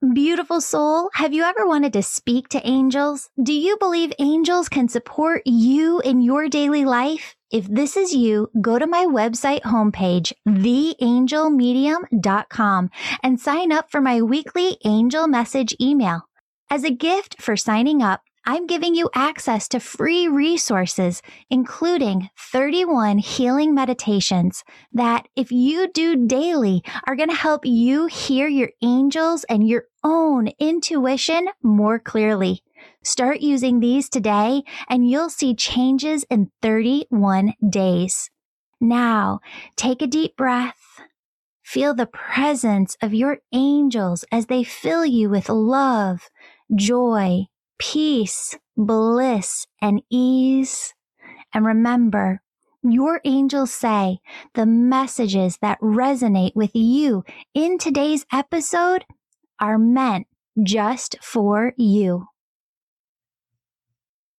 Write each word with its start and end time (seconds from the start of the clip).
Beautiful 0.00 0.60
soul, 0.60 1.10
have 1.14 1.34
you 1.34 1.42
ever 1.42 1.66
wanted 1.66 1.92
to 1.94 2.04
speak 2.04 2.48
to 2.50 2.64
angels? 2.64 3.30
Do 3.42 3.52
you 3.52 3.76
believe 3.78 4.12
angels 4.20 4.68
can 4.68 4.86
support 4.86 5.42
you 5.44 5.98
in 6.02 6.20
your 6.20 6.48
daily 6.48 6.84
life? 6.84 7.34
If 7.50 7.66
this 7.66 7.96
is 7.96 8.14
you, 8.14 8.48
go 8.60 8.78
to 8.78 8.86
my 8.86 9.06
website 9.06 9.62
homepage, 9.62 10.32
theangelmedium.com, 10.46 12.90
and 13.24 13.40
sign 13.40 13.72
up 13.72 13.90
for 13.90 14.00
my 14.00 14.22
weekly 14.22 14.78
angel 14.84 15.26
message 15.26 15.74
email. 15.80 16.28
As 16.70 16.84
a 16.84 16.92
gift 16.92 17.42
for 17.42 17.56
signing 17.56 18.00
up, 18.00 18.20
I'm 18.50 18.66
giving 18.66 18.94
you 18.94 19.10
access 19.14 19.68
to 19.68 19.78
free 19.78 20.26
resources, 20.26 21.20
including 21.50 22.30
31 22.38 23.18
healing 23.18 23.74
meditations 23.74 24.64
that, 24.90 25.28
if 25.36 25.52
you 25.52 25.92
do 25.92 26.26
daily, 26.26 26.82
are 27.06 27.14
going 27.14 27.28
to 27.28 27.34
help 27.34 27.66
you 27.66 28.06
hear 28.06 28.48
your 28.48 28.70
angels 28.80 29.44
and 29.50 29.68
your 29.68 29.84
own 30.02 30.48
intuition 30.58 31.48
more 31.62 31.98
clearly. 31.98 32.62
Start 33.04 33.40
using 33.40 33.80
these 33.80 34.08
today 34.08 34.62
and 34.88 35.06
you'll 35.06 35.28
see 35.28 35.54
changes 35.54 36.24
in 36.30 36.50
31 36.62 37.52
days. 37.68 38.30
Now, 38.80 39.40
take 39.76 40.00
a 40.00 40.06
deep 40.06 40.38
breath. 40.38 41.02
Feel 41.62 41.92
the 41.92 42.06
presence 42.06 42.96
of 43.02 43.12
your 43.12 43.40
angels 43.52 44.24
as 44.32 44.46
they 44.46 44.64
fill 44.64 45.04
you 45.04 45.28
with 45.28 45.50
love, 45.50 46.30
joy, 46.74 47.44
peace, 47.78 48.56
bliss, 48.76 49.66
and 49.80 50.02
ease. 50.10 50.94
And 51.54 51.64
remember, 51.64 52.42
your 52.82 53.20
angels 53.24 53.72
say 53.72 54.18
the 54.54 54.66
messages 54.66 55.58
that 55.62 55.80
resonate 55.80 56.54
with 56.54 56.74
you 56.74 57.24
in 57.54 57.78
today's 57.78 58.26
episode 58.32 59.04
are 59.60 59.78
meant 59.78 60.26
just 60.62 61.16
for 61.22 61.72
you. 61.76 62.26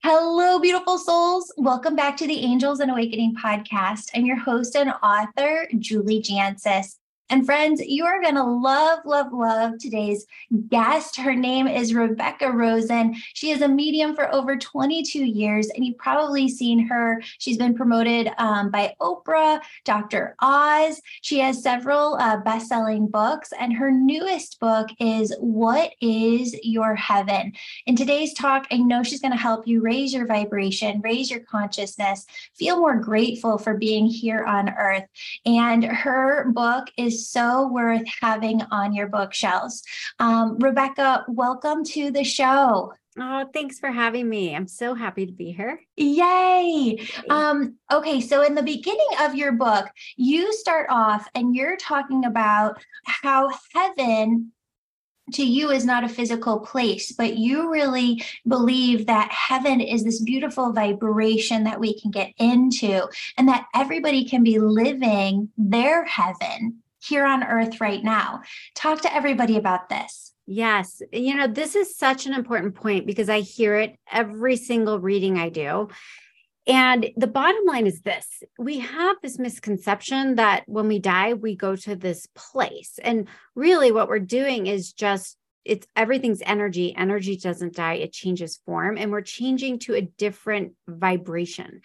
Hello, 0.02 0.60
beautiful 0.60 0.98
souls. 0.98 1.52
Welcome 1.58 1.96
back 1.96 2.16
to 2.18 2.28
the 2.28 2.40
Angels 2.46 2.80
and 2.80 2.90
Awakening 2.90 3.36
podcast. 3.36 4.10
I'm 4.16 4.26
your 4.26 4.38
host 4.38 4.76
and 4.78 4.94
author, 5.04 5.68
Julie 5.78 6.22
Jancius. 6.22 6.96
And 7.32 7.46
friends, 7.46 7.80
you 7.80 8.06
are 8.06 8.20
going 8.20 8.36
to 8.36 8.44
love, 8.44 9.00
love, 9.06 9.32
love 9.32 9.78
today's 9.78 10.26
guest. 10.68 11.16
Her 11.16 11.36
name 11.36 11.68
is 11.68 11.94
Rebecca 11.94 12.52
Rosen. 12.52 13.16
She 13.36 13.52
is 13.52 13.62
a 13.62 13.68
medium 13.68 14.16
for 14.16 14.34
over 14.34 14.58
22 14.58 15.24
years, 15.24 15.68
and 15.70 15.86
you've 15.86 16.00
probably 16.00 16.50
seen 16.50 16.88
her. 16.88 17.22
She's 17.38 17.58
been 17.58 17.76
promoted 17.76 18.32
um, 18.40 18.72
by 18.72 18.96
Oprah, 19.00 19.62
Dr. 19.86 20.36
Oz. 20.42 21.00
She 21.22 21.38
has 21.38 21.62
several 21.62 22.16
uh, 22.16 22.38
best 22.38 22.68
selling 22.68 23.08
books, 23.08 23.54
and 23.60 23.74
her 23.74 23.92
newest 23.92 24.60
book 24.60 24.88
is 25.00 25.36
What 25.40 25.94
is 26.02 26.56
Your 26.64 26.96
Heaven? 26.96 27.54
In 27.86 27.96
today's 27.96 28.34
talk, 28.34 28.66
I 28.72 28.78
know 28.78 29.04
she's 29.04 29.22
going 29.22 29.34
to 29.34 29.38
help 29.38 29.68
you 29.68 29.82
raise 29.82 30.16
your 30.16 30.26
vibration, 30.26 31.00
raise 31.02 31.30
your 31.30 31.42
consciousness, 31.42 32.26
feel 32.56 32.78
more 32.78 32.96
grateful 32.96 33.60
for 33.60 33.78
being 33.78 34.08
here 34.08 34.44
on 34.46 34.70
earth. 34.70 35.06
And 35.46 35.84
her 35.84 36.50
book 36.52 36.88
is 36.98 37.19
so 37.28 37.68
worth 37.68 38.04
having 38.22 38.62
on 38.72 38.94
your 38.94 39.08
bookshelves. 39.08 39.84
Um, 40.20 40.58
Rebecca, 40.60 41.26
welcome 41.28 41.84
to 41.86 42.12
the 42.12 42.24
show. 42.24 42.94
Oh, 43.18 43.46
thanks 43.54 43.80
for 43.80 43.92
having 43.92 44.30
me. 44.30 44.56
I'm 44.56 44.68
so 44.68 44.94
happy 44.94 45.26
to 45.26 45.32
be 45.32 45.52
here. 45.52 45.82
Yay. 45.98 47.06
Um, 47.30 47.76
okay, 47.92 48.22
so 48.22 48.44
in 48.44 48.56
the 48.56 48.64
beginning 48.64 49.10
of 49.22 49.36
your 49.36 49.52
book, 49.52 49.88
you 50.16 50.54
start 50.54 50.88
off 50.90 51.28
and 51.36 51.56
you're 51.56 51.76
talking 51.78 52.24
about 52.26 52.82
how 53.04 53.50
heaven 53.74 54.52
to 55.34 55.44
you 55.44 55.70
is 55.70 55.86
not 55.86 56.04
a 56.04 56.10
physical 56.10 56.60
place, 56.60 57.12
but 57.12 57.38
you 57.38 57.72
really 57.72 58.24
believe 58.48 59.08
that 59.08 59.32
heaven 59.32 59.82
is 59.82 60.04
this 60.04 60.22
beautiful 60.22 60.72
vibration 60.72 61.64
that 61.64 61.80
we 61.80 62.00
can 62.00 62.12
get 62.12 62.32
into 62.38 63.08
and 63.38 63.48
that 63.48 63.68
everybody 63.76 64.26
can 64.26 64.44
be 64.44 64.60
living 64.60 65.50
their 65.58 66.06
heaven 66.06 66.82
here 67.02 67.26
on 67.26 67.44
earth 67.44 67.82
right 67.82 68.04
now. 68.04 68.42
Talk 68.76 69.02
to 69.02 69.14
everybody 69.14 69.58
about 69.58 69.90
this. 69.90 70.34
Yes. 70.46 71.02
You 71.12 71.36
know, 71.36 71.48
this 71.48 71.76
is 71.76 71.96
such 71.96 72.26
an 72.26 72.34
important 72.34 72.76
point 72.76 73.06
because 73.06 73.30
I 73.30 73.42
hear 73.42 73.76
it 73.76 73.96
every 74.12 74.56
single 74.56 75.00
reading 75.00 75.38
I 75.38 75.50
do. 75.50 75.90
And 76.66 77.10
the 77.18 77.28
bottom 77.28 77.66
line 77.66 77.88
is 77.88 78.02
this 78.02 78.44
we 78.58 78.80
have 78.80 79.18
this 79.22 79.40
misconception 79.40 80.36
that 80.36 80.64
when 80.68 80.88
we 80.88 81.00
die, 81.00 81.34
we 81.34 81.56
go 81.56 81.76
to 81.76 81.96
this 81.96 82.28
place. 82.36 83.00
And 83.04 83.28
really, 83.56 83.92
what 83.92 84.08
we're 84.08 84.20
doing 84.20 84.68
is 84.68 84.94
just 84.94 85.38
it's 85.66 85.88
everything's 85.96 86.42
energy. 86.46 86.96
Energy 86.96 87.38
doesn't 87.38 87.76
die, 87.76 87.96
it 87.96 88.14
changes 88.14 88.60
form, 88.66 88.98
and 88.98 89.12
we're 89.12 89.22
changing 89.22 89.80
to 89.80 89.96
a 89.96 90.02
different 90.02 90.74
vibration. 90.88 91.82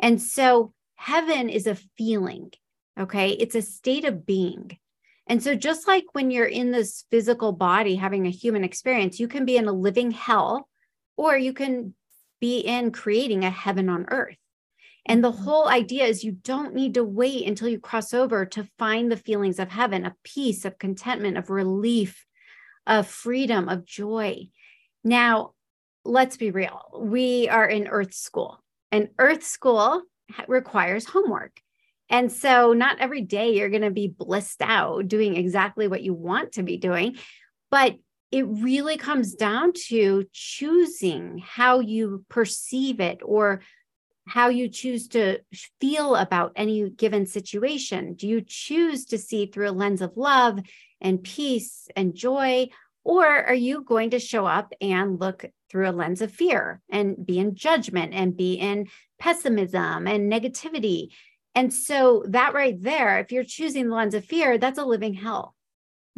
And 0.00 0.20
so, 0.20 0.72
heaven 0.96 1.48
is 1.48 1.66
a 1.66 1.76
feeling. 1.96 2.52
Okay. 2.98 3.30
It's 3.30 3.54
a 3.54 3.62
state 3.62 4.04
of 4.04 4.26
being. 4.26 4.76
And 5.26 5.42
so, 5.42 5.54
just 5.54 5.86
like 5.86 6.04
when 6.12 6.30
you're 6.30 6.46
in 6.46 6.70
this 6.70 7.04
physical 7.10 7.52
body 7.52 7.96
having 7.96 8.26
a 8.26 8.30
human 8.30 8.64
experience, 8.64 9.20
you 9.20 9.28
can 9.28 9.44
be 9.44 9.56
in 9.56 9.68
a 9.68 9.72
living 9.72 10.10
hell 10.10 10.68
or 11.16 11.36
you 11.36 11.52
can 11.52 11.94
be 12.40 12.60
in 12.60 12.92
creating 12.92 13.44
a 13.44 13.50
heaven 13.50 13.88
on 13.88 14.06
earth. 14.08 14.36
And 15.06 15.22
the 15.22 15.32
mm-hmm. 15.32 15.44
whole 15.44 15.68
idea 15.68 16.04
is 16.04 16.24
you 16.24 16.32
don't 16.32 16.74
need 16.74 16.94
to 16.94 17.04
wait 17.04 17.46
until 17.46 17.68
you 17.68 17.78
cross 17.78 18.14
over 18.14 18.46
to 18.46 18.68
find 18.78 19.10
the 19.10 19.16
feelings 19.16 19.58
of 19.58 19.68
heaven, 19.68 20.04
of 20.06 20.12
peace, 20.22 20.64
of 20.64 20.78
contentment, 20.78 21.36
of 21.36 21.50
relief, 21.50 22.26
of 22.86 23.06
freedom, 23.06 23.68
of 23.68 23.84
joy. 23.84 24.48
Now, 25.04 25.52
let's 26.04 26.36
be 26.36 26.50
real. 26.50 26.80
We 26.98 27.48
are 27.48 27.66
in 27.66 27.88
earth 27.88 28.14
school, 28.14 28.62
and 28.92 29.08
earth 29.18 29.44
school 29.44 30.02
requires 30.46 31.06
homework. 31.06 31.60
And 32.10 32.32
so, 32.32 32.72
not 32.72 33.00
every 33.00 33.20
day 33.20 33.54
you're 33.54 33.68
going 33.68 33.82
to 33.82 33.90
be 33.90 34.08
blissed 34.08 34.62
out 34.62 35.08
doing 35.08 35.36
exactly 35.36 35.88
what 35.88 36.02
you 36.02 36.14
want 36.14 36.52
to 36.52 36.62
be 36.62 36.76
doing, 36.76 37.16
but 37.70 37.96
it 38.30 38.46
really 38.46 38.96
comes 38.96 39.34
down 39.34 39.72
to 39.88 40.24
choosing 40.32 41.38
how 41.38 41.80
you 41.80 42.24
perceive 42.28 43.00
it 43.00 43.20
or 43.24 43.62
how 44.26 44.48
you 44.48 44.68
choose 44.68 45.08
to 45.08 45.38
feel 45.80 46.14
about 46.14 46.52
any 46.54 46.90
given 46.90 47.26
situation. 47.26 48.14
Do 48.14 48.28
you 48.28 48.42
choose 48.46 49.06
to 49.06 49.18
see 49.18 49.46
through 49.46 49.70
a 49.70 49.72
lens 49.72 50.02
of 50.02 50.16
love 50.16 50.60
and 51.00 51.22
peace 51.22 51.88
and 51.96 52.14
joy? 52.14 52.68
Or 53.04 53.26
are 53.26 53.54
you 53.54 53.82
going 53.82 54.10
to 54.10 54.18
show 54.18 54.44
up 54.44 54.74
and 54.82 55.18
look 55.18 55.46
through 55.70 55.88
a 55.88 55.92
lens 55.92 56.20
of 56.20 56.30
fear 56.30 56.82
and 56.90 57.24
be 57.24 57.38
in 57.38 57.54
judgment 57.54 58.12
and 58.12 58.36
be 58.36 58.54
in 58.54 58.88
pessimism 59.18 60.06
and 60.06 60.30
negativity? 60.30 61.08
And 61.54 61.72
so 61.72 62.24
that 62.28 62.54
right 62.54 62.80
there, 62.80 63.18
if 63.18 63.32
you're 63.32 63.44
choosing 63.44 63.88
the 63.88 63.94
lens 63.94 64.14
of 64.14 64.24
fear, 64.24 64.58
that's 64.58 64.78
a 64.78 64.84
living 64.84 65.14
hell. 65.14 65.54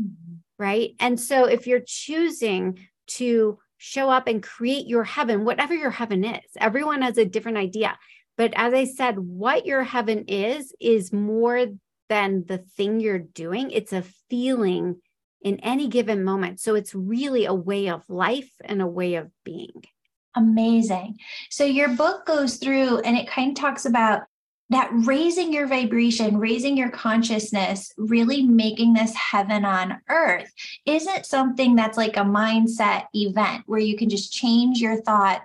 Mm-hmm. 0.00 0.34
Right. 0.58 0.90
And 1.00 1.18
so 1.18 1.46
if 1.46 1.66
you're 1.66 1.82
choosing 1.84 2.78
to 3.08 3.58
show 3.78 4.10
up 4.10 4.26
and 4.26 4.42
create 4.42 4.86
your 4.86 5.04
heaven, 5.04 5.44
whatever 5.44 5.74
your 5.74 5.90
heaven 5.90 6.22
is, 6.24 6.44
everyone 6.58 7.00
has 7.00 7.16
a 7.16 7.24
different 7.24 7.56
idea. 7.56 7.98
But 8.36 8.52
as 8.54 8.74
I 8.74 8.84
said, 8.84 9.18
what 9.18 9.64
your 9.64 9.82
heaven 9.82 10.26
is, 10.28 10.74
is 10.80 11.12
more 11.12 11.66
than 12.10 12.44
the 12.46 12.58
thing 12.58 13.00
you're 13.00 13.18
doing, 13.18 13.70
it's 13.70 13.92
a 13.92 14.04
feeling 14.28 15.00
in 15.42 15.58
any 15.60 15.88
given 15.88 16.24
moment. 16.24 16.60
So 16.60 16.74
it's 16.74 16.94
really 16.94 17.46
a 17.46 17.54
way 17.54 17.88
of 17.88 18.02
life 18.08 18.50
and 18.62 18.82
a 18.82 18.86
way 18.86 19.14
of 19.14 19.30
being. 19.44 19.82
Amazing. 20.36 21.16
So 21.50 21.64
your 21.64 21.88
book 21.88 22.26
goes 22.26 22.56
through 22.56 22.98
and 22.98 23.16
it 23.16 23.28
kind 23.28 23.56
of 23.56 23.60
talks 23.60 23.84
about 23.86 24.22
that 24.70 24.90
raising 24.92 25.52
your 25.52 25.66
vibration, 25.66 26.38
raising 26.38 26.76
your 26.76 26.90
consciousness, 26.90 27.92
really 27.98 28.42
making 28.42 28.94
this 28.94 29.14
heaven 29.14 29.64
on 29.64 30.00
earth 30.08 30.50
isn't 30.86 31.26
something 31.26 31.74
that's 31.74 31.98
like 31.98 32.16
a 32.16 32.20
mindset 32.20 33.04
event 33.14 33.64
where 33.66 33.80
you 33.80 33.96
can 33.96 34.08
just 34.08 34.32
change 34.32 34.80
your 34.80 35.02
thought 35.02 35.42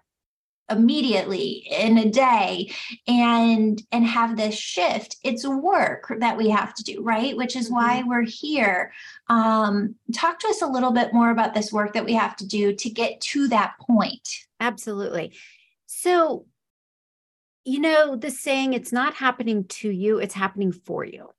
immediately 0.69 1.67
in 1.69 1.97
a 1.99 2.09
day 2.09 2.71
and 3.07 3.83
and 3.91 4.05
have 4.05 4.35
this 4.35 4.55
shift. 4.55 5.17
It's 5.23 5.47
work 5.47 6.11
that 6.19 6.37
we 6.37 6.49
have 6.49 6.73
to 6.75 6.83
do 6.83 7.03
right? 7.03 7.37
Which 7.37 7.55
is 7.55 7.69
why 7.69 7.99
mm-hmm. 7.99 8.09
we're 8.09 8.25
here. 8.25 8.91
Um 9.27 9.95
talk 10.13 10.39
to 10.39 10.47
us 10.47 10.61
a 10.61 10.67
little 10.67 10.91
bit 10.91 11.13
more 11.13 11.29
about 11.29 11.53
this 11.53 11.71
work 11.71 11.93
that 11.93 12.05
we 12.05 12.13
have 12.13 12.35
to 12.37 12.47
do 12.47 12.73
to 12.73 12.89
get 12.89 13.21
to 13.21 13.47
that 13.49 13.73
point. 13.79 14.27
Absolutely. 14.59 15.33
So 15.85 16.45
you 17.65 17.79
know, 17.79 18.15
the 18.15 18.29
saying, 18.29 18.73
it's 18.73 18.91
not 18.91 19.15
happening 19.15 19.65
to 19.65 19.89
you, 19.89 20.19
it's 20.19 20.35
happening 20.35 20.71
for 20.71 21.03
you. 21.03 21.29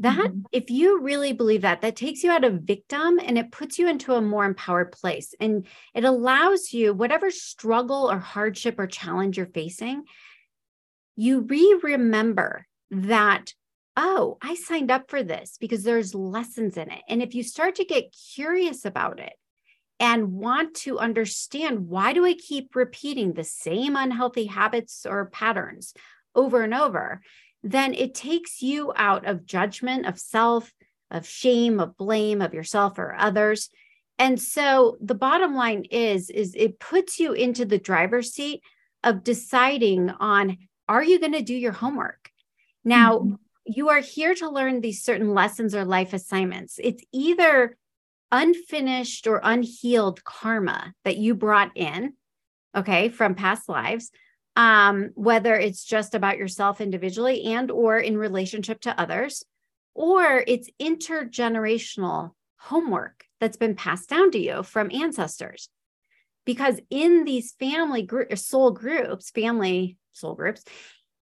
That, 0.00 0.30
mm-hmm. 0.30 0.40
if 0.52 0.70
you 0.70 1.00
really 1.00 1.32
believe 1.32 1.62
that, 1.62 1.80
that 1.80 1.96
takes 1.96 2.22
you 2.22 2.30
out 2.30 2.44
of 2.44 2.62
victim 2.62 3.18
and 3.24 3.38
it 3.38 3.50
puts 3.50 3.78
you 3.78 3.88
into 3.88 4.14
a 4.14 4.20
more 4.20 4.44
empowered 4.44 4.92
place. 4.92 5.34
And 5.40 5.66
it 5.94 6.04
allows 6.04 6.72
you, 6.72 6.92
whatever 6.92 7.30
struggle 7.30 8.10
or 8.10 8.18
hardship 8.18 8.78
or 8.78 8.86
challenge 8.86 9.36
you're 9.36 9.46
facing, 9.46 10.04
you 11.16 11.40
re 11.40 11.80
remember 11.82 12.66
that, 12.90 13.54
oh, 13.96 14.38
I 14.40 14.54
signed 14.54 14.90
up 14.90 15.10
for 15.10 15.22
this 15.22 15.56
because 15.60 15.82
there's 15.82 16.14
lessons 16.14 16.76
in 16.76 16.90
it. 16.90 17.02
And 17.08 17.22
if 17.22 17.34
you 17.34 17.42
start 17.42 17.76
to 17.76 17.84
get 17.84 18.14
curious 18.34 18.84
about 18.84 19.18
it, 19.18 19.32
and 20.00 20.32
want 20.32 20.74
to 20.74 20.98
understand 20.98 21.88
why 21.88 22.12
do 22.12 22.24
I 22.24 22.34
keep 22.34 22.74
repeating 22.76 23.32
the 23.32 23.44
same 23.44 23.96
unhealthy 23.96 24.46
habits 24.46 25.04
or 25.04 25.26
patterns 25.26 25.94
over 26.34 26.62
and 26.62 26.72
over, 26.72 27.20
then 27.62 27.94
it 27.94 28.14
takes 28.14 28.62
you 28.62 28.92
out 28.94 29.26
of 29.26 29.44
judgment 29.44 30.06
of 30.06 30.18
self, 30.18 30.72
of 31.10 31.26
shame, 31.26 31.80
of 31.80 31.96
blame 31.96 32.40
of 32.40 32.54
yourself 32.54 32.98
or 32.98 33.14
others. 33.14 33.70
And 34.18 34.40
so 34.40 34.96
the 35.00 35.14
bottom 35.14 35.54
line 35.54 35.84
is 35.90 36.30
is 36.30 36.54
it 36.56 36.78
puts 36.78 37.18
you 37.18 37.32
into 37.32 37.64
the 37.64 37.78
driver's 37.78 38.32
seat 38.32 38.62
of 39.02 39.24
deciding 39.24 40.10
on 40.10 40.58
are 40.88 41.02
you 41.02 41.20
going 41.20 41.32
to 41.32 41.42
do 41.42 41.54
your 41.54 41.72
homework? 41.72 42.30
Now, 42.84 43.18
mm-hmm. 43.18 43.34
you 43.66 43.90
are 43.90 44.00
here 44.00 44.34
to 44.36 44.48
learn 44.48 44.80
these 44.80 45.04
certain 45.04 45.34
lessons 45.34 45.74
or 45.74 45.84
life 45.84 46.14
assignments. 46.14 46.80
It's 46.82 47.04
either 47.12 47.76
unfinished 48.30 49.26
or 49.26 49.40
unhealed 49.42 50.22
karma 50.24 50.92
that 51.04 51.16
you 51.16 51.34
brought 51.34 51.76
in, 51.76 52.14
okay, 52.76 53.08
from 53.08 53.34
past 53.34 53.68
lives, 53.68 54.10
um, 54.56 55.10
whether 55.14 55.54
it's 55.54 55.84
just 55.84 56.14
about 56.14 56.38
yourself 56.38 56.80
individually 56.80 57.44
and 57.44 57.70
or 57.70 57.98
in 57.98 58.18
relationship 58.18 58.80
to 58.80 59.00
others, 59.00 59.44
or 59.94 60.44
it's 60.46 60.70
intergenerational 60.80 62.32
homework 62.58 63.24
that's 63.40 63.56
been 63.56 63.74
passed 63.74 64.08
down 64.08 64.30
to 64.32 64.38
you 64.38 64.62
from 64.62 64.90
ancestors. 64.92 65.68
Because 66.44 66.80
in 66.90 67.24
these 67.24 67.52
family 67.52 68.02
group, 68.02 68.36
soul 68.38 68.70
groups, 68.70 69.30
family 69.30 69.96
soul 70.12 70.34
groups, 70.34 70.64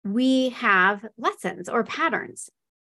we 0.03 0.49
have 0.49 1.05
lessons 1.17 1.69
or 1.69 1.83
patterns. 1.83 2.49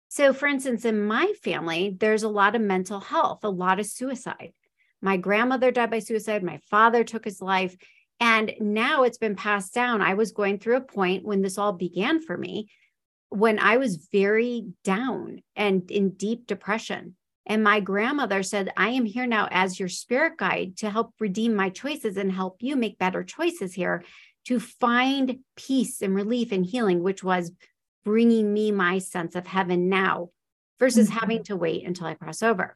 So, 0.09 0.33
for 0.33 0.47
instance, 0.47 0.85
in 0.85 1.07
my 1.07 1.33
family, 1.43 1.97
there's 1.99 2.23
a 2.23 2.29
lot 2.29 2.55
of 2.55 2.63
mental 2.63 3.01
health, 3.01 3.41
a 3.45 3.51
lot 3.51 3.79
of 3.79 3.87
suicide. 3.87 4.53
My 5.01 5.17
grandmother 5.17 5.71
died 5.71 5.91
by 5.91 5.99
suicide. 6.01 6.43
My 6.43 6.59
father 6.71 7.05
took 7.05 7.25
his 7.25 7.41
life. 7.41 7.77
And 8.21 8.55
now 8.59 9.05
it's 9.05 9.19
been 9.19 9.37
passed 9.37 9.75
down. 9.75 10.03
I 10.03 10.15
was 10.15 10.33
going 10.33 10.59
through 10.59 10.77
a 10.77 10.81
point 10.81 11.25
when 11.25 11.43
this 11.43 11.57
all 11.57 11.73
began 11.73 12.21
for 12.21 12.37
me 12.37 12.69
when 13.31 13.59
I 13.59 13.77
was 13.77 14.09
very 14.11 14.67
down 14.85 15.43
and 15.55 15.89
in 15.91 16.11
deep 16.11 16.47
depression. 16.47 17.15
And 17.47 17.65
my 17.65 17.81
grandmother 17.81 18.43
said, 18.43 18.73
I 18.77 18.91
am 18.91 19.05
here 19.05 19.27
now 19.27 19.49
as 19.51 19.79
your 19.79 19.89
spirit 19.89 20.37
guide 20.37 20.77
to 20.79 20.91
help 20.91 21.15
redeem 21.19 21.55
my 21.55 21.71
choices 21.71 22.17
and 22.17 22.31
help 22.31 22.57
you 22.61 22.77
make 22.77 22.99
better 22.99 23.25
choices 23.25 23.73
here 23.73 24.05
to 24.47 24.61
find 24.61 25.39
peace 25.57 26.03
and 26.03 26.15
relief 26.15 26.53
and 26.53 26.65
healing, 26.65 27.03
which 27.03 27.23
was 27.23 27.53
bringing 28.09 28.55
me 28.55 28.73
my 28.73 28.99
sense 28.99 29.35
of 29.35 29.47
heaven 29.47 29.91
now 29.91 30.31
versus 30.81 31.09
mm-hmm. 31.09 31.19
having 31.19 31.45
to 31.45 31.57
wait 31.57 31.87
until 31.87 32.07
I 32.07 32.15
cross 32.15 32.43
over. 32.43 32.75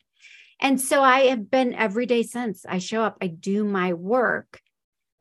And 0.60 0.78
so 0.78 1.02
I 1.02 1.20
have 1.22 1.50
been 1.50 1.72
every 1.72 2.04
day 2.04 2.22
since 2.22 2.66
I 2.68 2.76
show 2.78 3.02
up, 3.02 3.16
I 3.22 3.28
do 3.28 3.64
my 3.64 3.94
work. 3.94 4.60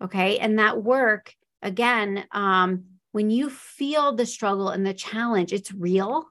Okay. 0.03 0.37
And 0.37 0.59
that 0.59 0.83
work, 0.83 1.33
again, 1.61 2.25
um, 2.33 2.83
when 3.13 3.29
you 3.29 3.49
feel 3.49 4.13
the 4.13 4.25
struggle 4.25 4.67
and 4.67 4.85
the 4.85 4.93
challenge, 4.93 5.53
it's 5.53 5.73
real. 5.73 6.25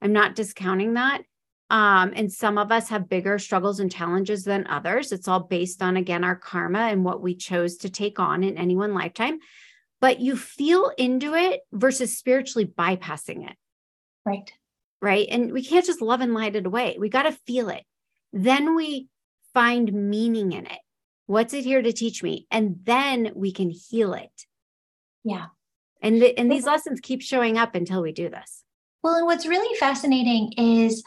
I'm 0.00 0.14
not 0.14 0.34
discounting 0.34 0.94
that. 0.94 1.22
Um, 1.68 2.12
and 2.16 2.32
some 2.32 2.56
of 2.56 2.72
us 2.72 2.88
have 2.88 3.08
bigger 3.08 3.38
struggles 3.38 3.80
and 3.80 3.92
challenges 3.92 4.44
than 4.44 4.66
others. 4.68 5.12
It's 5.12 5.28
all 5.28 5.40
based 5.40 5.82
on, 5.82 5.98
again, 5.98 6.24
our 6.24 6.36
karma 6.36 6.78
and 6.78 7.04
what 7.04 7.20
we 7.20 7.34
chose 7.34 7.76
to 7.78 7.90
take 7.90 8.18
on 8.18 8.42
in 8.44 8.56
any 8.56 8.76
one 8.76 8.94
lifetime. 8.94 9.40
But 10.06 10.20
you 10.20 10.36
feel 10.36 10.92
into 10.96 11.34
it 11.34 11.62
versus 11.72 12.16
spiritually 12.16 12.64
bypassing 12.64 13.50
it. 13.50 13.56
Right. 14.24 14.52
Right. 15.02 15.26
And 15.28 15.50
we 15.50 15.64
can't 15.64 15.84
just 15.84 16.00
love 16.00 16.20
and 16.20 16.32
light 16.32 16.54
it 16.54 16.64
away. 16.64 16.96
We 16.96 17.08
got 17.08 17.24
to 17.24 17.32
feel 17.32 17.70
it. 17.70 17.82
Then 18.32 18.76
we 18.76 19.08
find 19.52 19.92
meaning 19.92 20.52
in 20.52 20.66
it. 20.66 20.78
What's 21.26 21.54
it 21.54 21.64
here 21.64 21.82
to 21.82 21.92
teach 21.92 22.22
me? 22.22 22.46
And 22.52 22.76
then 22.84 23.32
we 23.34 23.50
can 23.50 23.68
heal 23.68 24.14
it. 24.14 24.30
Yeah. 25.24 25.46
And, 26.00 26.22
the, 26.22 26.38
and 26.38 26.52
these 26.52 26.66
lessons 26.66 27.00
keep 27.00 27.20
showing 27.20 27.58
up 27.58 27.74
until 27.74 28.00
we 28.00 28.12
do 28.12 28.28
this. 28.28 28.62
Well, 29.02 29.16
and 29.16 29.26
what's 29.26 29.44
really 29.44 29.76
fascinating 29.76 30.52
is 30.56 31.02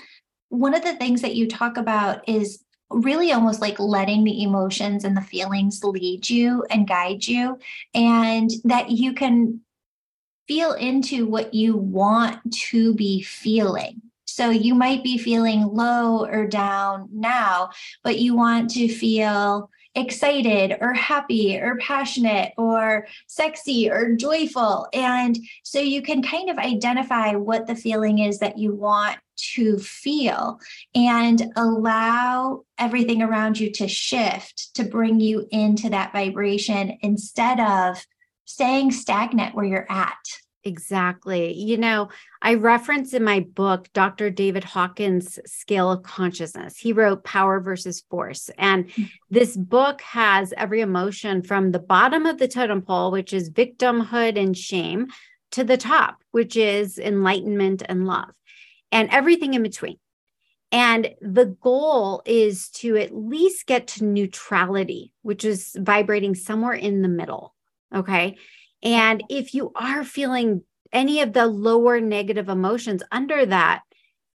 one 0.50 0.74
of 0.74 0.84
the 0.84 0.98
things 0.98 1.22
that 1.22 1.36
you 1.36 1.48
talk 1.48 1.78
about 1.78 2.28
is 2.28 2.66
really 2.89 3.31
almost 3.31 3.62
like 3.62 3.80
letting 3.80 4.24
the 4.24 4.44
emotions 4.44 5.03
and 5.03 5.15
the 5.15 5.21
feelings 5.21 5.83
lead 5.83 6.30
you 6.30 6.63
and 6.69 6.88
guide 6.88 7.25
you, 7.27 7.59
and 7.94 8.50
that 8.63 8.89
you 8.89 9.13
can 9.13 9.62
feel 10.47 10.74
into 10.74 11.27
what 11.27 11.53
you 11.53 11.77
want 11.77 12.39
to 12.51 12.94
be 12.95 13.21
feeling. 13.21 14.01
So 14.25 14.50
you 14.50 14.74
might 14.74 15.03
be 15.03 15.18
feeling 15.18 15.63
low 15.63 16.25
or 16.25 16.47
down 16.47 17.09
now, 17.12 17.71
but 18.03 18.19
you 18.19 18.36
want 18.36 18.69
to 18.71 18.88
feel 18.88 19.69
excited 19.95 20.77
or 20.81 20.94
happy 20.94 21.59
or 21.59 21.77
passionate 21.77 22.53
or 22.57 23.07
sexy 23.27 23.89
or 23.89 24.13
joyful. 24.13 24.88
And 24.94 25.38
so 25.63 25.80
you 25.80 26.01
can 26.01 26.21
kind 26.21 26.50
of 26.50 26.57
identify 26.57 27.33
what 27.33 27.68
the 27.68 27.75
feeling 27.75 28.19
is 28.19 28.39
that 28.39 28.57
you 28.57 28.74
want 28.74 29.18
to 29.53 29.77
feel 29.77 30.59
and 30.95 31.51
allow 31.56 32.63
everything 32.77 33.21
around 33.21 33.59
you 33.59 33.71
to 33.71 33.88
shift 33.88 34.75
to 34.75 34.83
bring 34.83 35.19
you 35.19 35.47
into 35.51 35.89
that 35.89 36.12
vibration 36.13 36.97
instead 37.01 37.59
of 37.59 38.03
staying 38.45 38.91
stagnant 38.91 39.56
where 39.56 39.65
you're 39.65 39.91
at. 39.91 40.18
Exactly. 40.65 41.53
You 41.53 41.77
know, 41.77 42.09
I 42.41 42.56
reference 42.56 43.13
in 43.13 43.24
my 43.24 43.39
book 43.39 43.88
Dr. 43.94 44.30
David 44.30 44.65
Hawkins' 44.65 45.39
Scale 45.45 45.89
of 45.92 46.03
Consciousness. 46.03 46.77
He 46.77 46.92
wrote 46.92 47.24
Power 47.24 47.62
versus 47.62 48.03
Force. 48.09 48.50
And 48.57 48.88
mm-hmm. 48.89 49.03
this 49.30 49.56
book 49.56 50.01
has 50.01 50.53
every 50.57 50.81
emotion 50.81 51.44
from 51.44 51.71
the 51.71 51.80
bottom 51.80 52.25
of 52.25 52.39
the 52.39 52.47
totem 52.47 52.81
pole, 52.81 53.09
which 53.12 53.31
is 53.31 53.50
victimhood 53.50 54.38
and 54.38 54.57
shame, 54.57 55.07
to 55.51 55.63
the 55.63 55.77
top, 55.77 56.21
which 56.31 56.56
is 56.57 56.97
enlightenment 56.97 57.81
and 57.88 58.06
love, 58.06 58.30
and 58.91 59.09
everything 59.09 59.53
in 59.53 59.63
between. 59.63 59.97
And 60.71 61.15
the 61.21 61.45
goal 61.45 62.21
is 62.25 62.69
to 62.69 62.95
at 62.97 63.15
least 63.15 63.65
get 63.65 63.88
to 63.88 64.06
neutrality, 64.06 65.13
which 65.24 65.44
is 65.44 65.75
vibrating 65.80 66.36
somewhere 66.36 66.74
in 66.74 67.01
the 67.01 67.07
middle. 67.07 67.56
Okay. 67.94 68.38
And 68.83 69.24
if 69.30 69.56
you 69.56 69.71
are 69.75 70.03
feeling 70.03 70.63
any 70.91 71.21
of 71.21 71.33
the 71.33 71.47
lower 71.47 72.00
negative 72.00 72.50
emotions 72.50 73.03
under 73.12 73.45
that, 73.47 73.81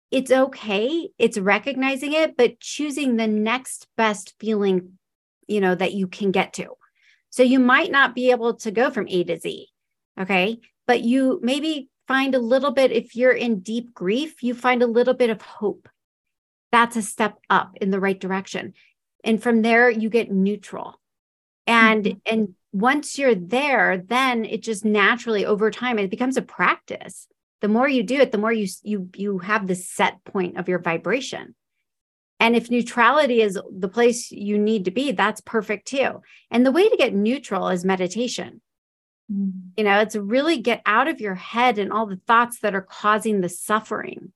it's 0.09 0.31
okay. 0.31 1.09
It's 1.17 1.37
recognizing 1.37 2.13
it, 2.13 2.35
but 2.37 2.59
choosing 2.59 3.15
the 3.15 3.27
next 3.27 3.87
best 3.97 4.33
feeling, 4.39 4.97
you 5.47 5.61
know, 5.61 5.75
that 5.75 5.93
you 5.93 6.07
can 6.07 6.31
get 6.31 6.53
to. 6.53 6.67
So 7.29 7.43
you 7.43 7.59
might 7.59 7.91
not 7.91 8.15
be 8.15 8.31
able 8.31 8.55
to 8.55 8.71
go 8.71 8.89
from 8.89 9.07
A 9.09 9.23
to 9.25 9.39
Z. 9.39 9.67
Okay. 10.19 10.59
But 10.87 11.01
you 11.01 11.39
maybe 11.41 11.89
find 12.07 12.35
a 12.35 12.39
little 12.39 12.71
bit, 12.71 12.91
if 12.91 13.15
you're 13.15 13.31
in 13.31 13.59
deep 13.59 13.93
grief, 13.93 14.43
you 14.43 14.53
find 14.53 14.81
a 14.81 14.87
little 14.87 15.13
bit 15.13 15.29
of 15.29 15.41
hope. 15.41 15.87
That's 16.71 16.95
a 16.95 17.01
step 17.01 17.37
up 17.49 17.77
in 17.81 17.91
the 17.91 17.99
right 17.99 18.19
direction. 18.19 18.73
And 19.23 19.41
from 19.41 19.61
there, 19.61 19.89
you 19.89 20.09
get 20.09 20.31
neutral. 20.31 20.99
And, 21.67 22.05
mm-hmm. 22.05 22.19
and 22.25 22.55
once 22.73 23.17
you're 23.17 23.35
there, 23.35 23.97
then 23.97 24.45
it 24.45 24.63
just 24.63 24.85
naturally 24.85 25.45
over 25.45 25.69
time 25.71 25.99
it 25.99 26.09
becomes 26.09 26.37
a 26.37 26.41
practice. 26.41 27.27
The 27.61 27.67
more 27.67 27.87
you 27.87 28.03
do 28.03 28.15
it, 28.15 28.31
the 28.31 28.39
more 28.39 28.51
you 28.51 28.67
you 28.81 29.09
you 29.15 29.37
have 29.39 29.67
the 29.67 29.75
set 29.75 30.23
point 30.23 30.57
of 30.57 30.67
your 30.67 30.79
vibration. 30.79 31.53
And 32.39 32.55
if 32.55 32.71
neutrality 32.71 33.41
is 33.41 33.59
the 33.71 33.87
place 33.87 34.31
you 34.31 34.57
need 34.57 34.85
to 34.85 34.91
be, 34.91 35.11
that's 35.11 35.41
perfect 35.41 35.87
too. 35.87 36.21
And 36.49 36.65
the 36.65 36.71
way 36.71 36.89
to 36.89 36.97
get 36.97 37.13
neutral 37.13 37.67
is 37.67 37.85
meditation. 37.85 38.61
Mm-hmm. 39.31 39.69
You 39.77 39.83
know, 39.83 39.99
it's 39.99 40.15
really 40.15 40.57
get 40.57 40.81
out 40.85 41.07
of 41.07 41.21
your 41.21 41.35
head 41.35 41.77
and 41.77 41.91
all 41.91 42.05
the 42.05 42.19
thoughts 42.27 42.59
that 42.59 42.75
are 42.75 42.81
causing 42.81 43.41
the 43.41 43.49
suffering 43.49 44.31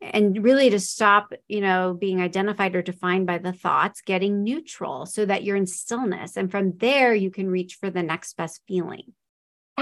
and 0.00 0.42
really 0.42 0.70
to 0.70 0.80
stop 0.80 1.32
you 1.46 1.60
know 1.60 1.96
being 1.98 2.20
identified 2.20 2.74
or 2.74 2.82
defined 2.82 3.26
by 3.26 3.38
the 3.38 3.52
thoughts 3.52 4.00
getting 4.00 4.42
neutral 4.42 5.04
so 5.06 5.26
that 5.26 5.44
you're 5.44 5.56
in 5.56 5.66
stillness 5.66 6.36
and 6.36 6.50
from 6.50 6.76
there 6.78 7.14
you 7.14 7.30
can 7.30 7.50
reach 7.50 7.74
for 7.74 7.90
the 7.90 8.02
next 8.02 8.36
best 8.36 8.62
feeling 8.66 9.12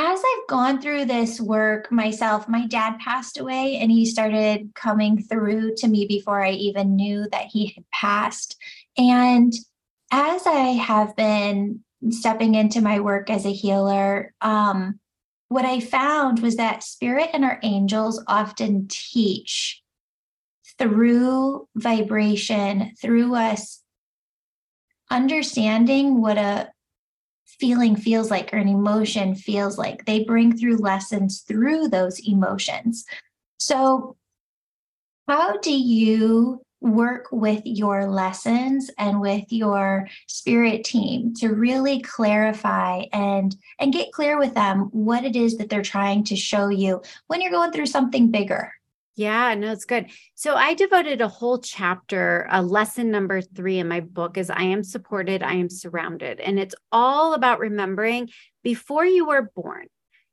as 0.00 0.21
I've 0.21 0.47
gone 0.47 0.81
through 0.81 1.07
this 1.07 1.40
work 1.40 1.90
myself, 1.90 2.49
my 2.49 2.69
dad 2.69 3.00
passed 3.00 3.37
away 3.37 3.78
and 3.81 3.90
he 3.90 4.07
started 4.07 4.71
coming 4.76 5.21
through 5.21 5.75
to 5.78 5.88
me 5.88 6.07
before 6.07 6.40
I 6.40 6.52
even 6.52 6.95
knew 6.95 7.26
that 7.33 7.47
he 7.47 7.73
had 7.75 7.85
passed. 7.93 8.57
And 8.97 9.52
as 10.12 10.47
I 10.47 10.75
have 10.75 11.17
been 11.17 11.83
stepping 12.11 12.55
into 12.55 12.81
my 12.81 13.00
work 13.00 13.31
as 13.31 13.45
a 13.45 13.52
healer, 13.52 14.33
um, 14.40 15.00
what 15.49 15.64
I 15.64 15.81
found 15.81 16.40
was 16.40 16.57
that 16.57 16.83
spirit 16.83 17.31
and 17.33 17.45
our 17.45 17.59
angels 17.62 18.23
often 18.26 18.87
teach 18.88 19.83
through 20.78 21.67
vibration, 21.75 22.93
through 23.00 23.35
us 23.35 23.83
understanding 25.11 26.21
what 26.21 26.37
a 26.37 26.71
feeling 27.47 27.97
feels 27.97 28.31
like 28.31 28.52
or 28.52 28.59
an 28.59 28.69
emotion 28.69 29.35
feels 29.35 29.78
like. 29.78 30.05
They 30.05 30.23
bring 30.25 30.57
through 30.57 30.76
lessons 30.76 31.40
through 31.40 31.88
those 31.88 32.21
emotions. 32.21 33.05
So, 33.59 34.17
how 35.26 35.59
do 35.59 35.73
you 35.73 36.62
work 36.80 37.26
with 37.32 37.62
your 37.64 38.06
lessons 38.06 38.90
and 38.99 39.20
with 39.20 39.44
your 39.50 40.08
spirit 40.26 40.85
team 40.85 41.35
to 41.35 41.49
really 41.49 42.00
clarify 42.00 43.02
and 43.12 43.56
and 43.78 43.92
get 43.92 44.12
clear 44.12 44.38
with 44.38 44.54
them 44.54 44.88
what 44.92 45.25
it 45.25 45.35
is 45.35 45.58
that 45.58 45.68
they're 45.68 45.82
trying 45.82 46.23
to 46.23 46.37
show 46.37 46.68
you 46.68 47.02
when 47.26 47.40
you're 47.40 47.50
going 47.50 47.73
through 47.73 47.87
something 47.87 48.30
bigger 48.30 48.73
yeah, 49.18 49.52
no, 49.54 49.73
it's 49.73 49.85
good. 49.85 50.12
So 50.37 50.54
I 50.54 50.75
devoted 50.75 51.20
a 51.20 51.26
whole 51.26 51.58
chapter, 51.58 52.47
a 52.52 52.62
lesson 52.62 53.11
number 53.11 53.40
three 53.40 53.80
in 53.80 53.88
my 53.88 53.99
book 53.99 54.38
is 54.38 54.49
I 54.49 54.62
am 54.62 54.85
supported, 54.85 55.42
I 55.42 55.54
am 55.54 55.68
surrounded. 55.68 56.38
And 56.38 56.56
it's 56.56 56.76
all 56.92 57.35
about 57.35 57.58
remembering 57.58 58.30
before 58.62 59.04
you 59.04 59.26
were 59.26 59.50
born, 59.56 59.87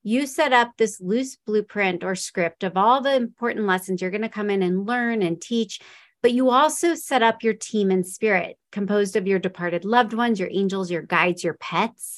you 0.04 0.28
set 0.28 0.54
up 0.54 0.74
this 0.78 1.02
loose 1.02 1.36
blueprint 1.36 2.04
or 2.04 2.14
script 2.14 2.64
of 2.64 2.78
all 2.78 3.02
the 3.02 3.16
important 3.16 3.66
lessons 3.66 4.04
you're 4.04 4.12
going 4.12 4.22
to 4.22 4.30
come 4.30 4.52
in 4.52 4.62
and 4.62 4.86
learn 4.86 5.24
and 5.24 5.42
teach. 5.42 5.80
But 6.26 6.34
you 6.34 6.50
also 6.50 6.96
set 6.96 7.22
up 7.22 7.44
your 7.44 7.54
team 7.54 7.92
and 7.92 8.04
spirit 8.04 8.58
composed 8.72 9.16
of 9.16 9.28
your 9.28 9.38
departed 9.38 9.86
loved 9.86 10.12
ones, 10.12 10.40
your 10.40 10.50
angels, 10.52 10.90
your 10.90 11.04
guides, 11.04 11.44
your 11.44 11.54
pets, 11.54 12.18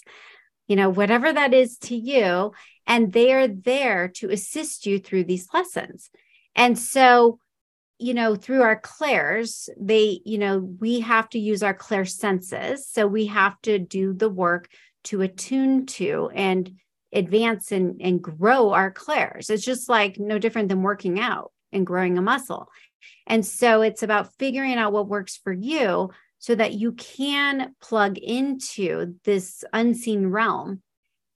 you 0.66 0.78
know, 0.78 0.90
whatever 0.90 1.34
that 1.34 1.54
is 1.54 1.78
to 1.80 1.96
you. 1.98 2.54
And 2.86 3.12
they 3.12 3.34
are 3.34 3.50
there 3.50 4.08
to 4.16 4.30
assist 4.30 4.86
you 4.86 4.98
through 5.00 5.26
these 5.26 5.50
lessons. 5.54 6.10
And 6.56 6.80
so, 6.80 7.40
you 8.00 8.14
know, 8.14 8.36
through 8.36 8.62
our 8.62 8.80
clairs, 8.80 9.68
they, 9.78 10.22
you 10.24 10.38
know, 10.38 10.60
we 10.60 11.02
have 11.02 11.28
to 11.32 11.40
use 11.40 11.62
our 11.62 11.74
clair 11.74 12.06
senses. 12.06 12.88
So 12.88 13.08
we 13.08 13.26
have 13.26 13.60
to 13.64 13.78
do 13.78 14.14
the 14.14 14.30
work 14.30 14.70
to 15.04 15.22
attune 15.22 15.86
to 15.98 16.32
and 16.34 16.72
advance 17.12 17.74
and, 17.74 18.00
and 18.02 18.22
grow 18.22 18.72
our 18.72 18.90
clairs. 18.90 19.50
It's 19.50 19.66
just 19.66 19.90
like 19.90 20.18
no 20.18 20.40
different 20.40 20.70
than 20.70 20.82
working 20.82 21.20
out 21.20 21.52
and 21.74 21.86
growing 21.86 22.18
a 22.18 22.22
muscle. 22.22 22.70
And 23.26 23.46
so 23.46 23.82
it's 23.82 24.04
about 24.04 24.34
figuring 24.38 24.76
out 24.76 24.94
what 24.94 25.08
works 25.08 25.38
for 25.38 25.54
you 25.54 26.12
so 26.40 26.56
that 26.56 26.74
you 26.74 26.94
can 26.94 27.76
plug 27.82 28.18
into 28.18 29.16
this 29.24 29.64
unseen 29.74 30.28
realm. 30.28 30.82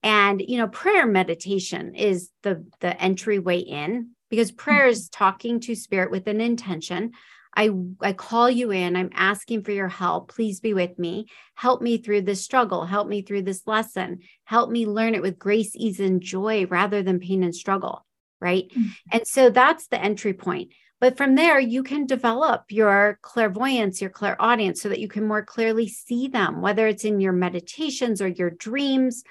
And 0.03 0.43
you 0.47 0.59
know, 0.59 0.69
prayer 0.69 1.07
meditation 1.07 1.95
is 1.95 2.31
the 2.43 2.65
the 2.81 3.01
entryway 3.01 3.59
in 3.59 4.11
because 4.31 4.53
prayer 4.53 4.87
is 4.87 5.07
mm-hmm. 5.07 5.25
talking 5.25 5.61
to 5.61 5.75
spirit 5.75 6.11
with 6.11 6.27
an 6.27 6.41
intention. 6.41 7.13
I, 7.55 7.71
I 8.01 8.13
call 8.13 8.49
you 8.49 8.71
in. 8.71 8.95
I'm 8.95 9.11
asking 9.13 9.65
for 9.65 9.73
your 9.73 9.89
help. 9.89 10.33
Please 10.33 10.61
be 10.61 10.73
with 10.73 10.99
me. 10.99 11.27
Help 11.55 11.83
me 11.83 11.99
through 11.99 12.23
this 12.23 12.45
struggle. 12.45 12.85
Help 12.85 13.09
me 13.09 13.23
through 13.23 13.43
this 13.43 13.67
lesson. 13.67 14.21
Help 14.45 14.71
me 14.71 14.87
learn 14.87 15.17
it 15.17 15.23
with 15.23 15.39
grace, 15.39 15.73
ease, 15.75 15.99
and 15.99 16.21
joy 16.21 16.67
rather 16.67 17.03
than 17.03 17.19
pain 17.19 17.43
and 17.43 17.55
struggle. 17.55 18.07
Right. 18.41 18.71
Mm-hmm. 18.71 18.89
And 19.13 19.27
so 19.27 19.51
that's 19.51 19.89
the 19.89 20.01
entry 20.01 20.33
point. 20.33 20.73
But 21.01 21.17
from 21.17 21.35
there, 21.35 21.59
you 21.59 21.83
can 21.83 22.05
develop 22.05 22.67
your 22.69 23.19
clairvoyance, 23.23 24.01
your 24.01 24.11
clairaudience, 24.11 24.83
so 24.83 24.91
that 24.91 25.01
you 25.01 25.09
can 25.09 25.27
more 25.27 25.43
clearly 25.43 25.89
see 25.89 26.29
them, 26.29 26.61
whether 26.61 26.87
it's 26.87 27.05
in 27.05 27.21
your 27.21 27.33
meditations 27.33 28.21
or 28.21 28.29
your 28.29 28.51
dreams, 28.51 29.25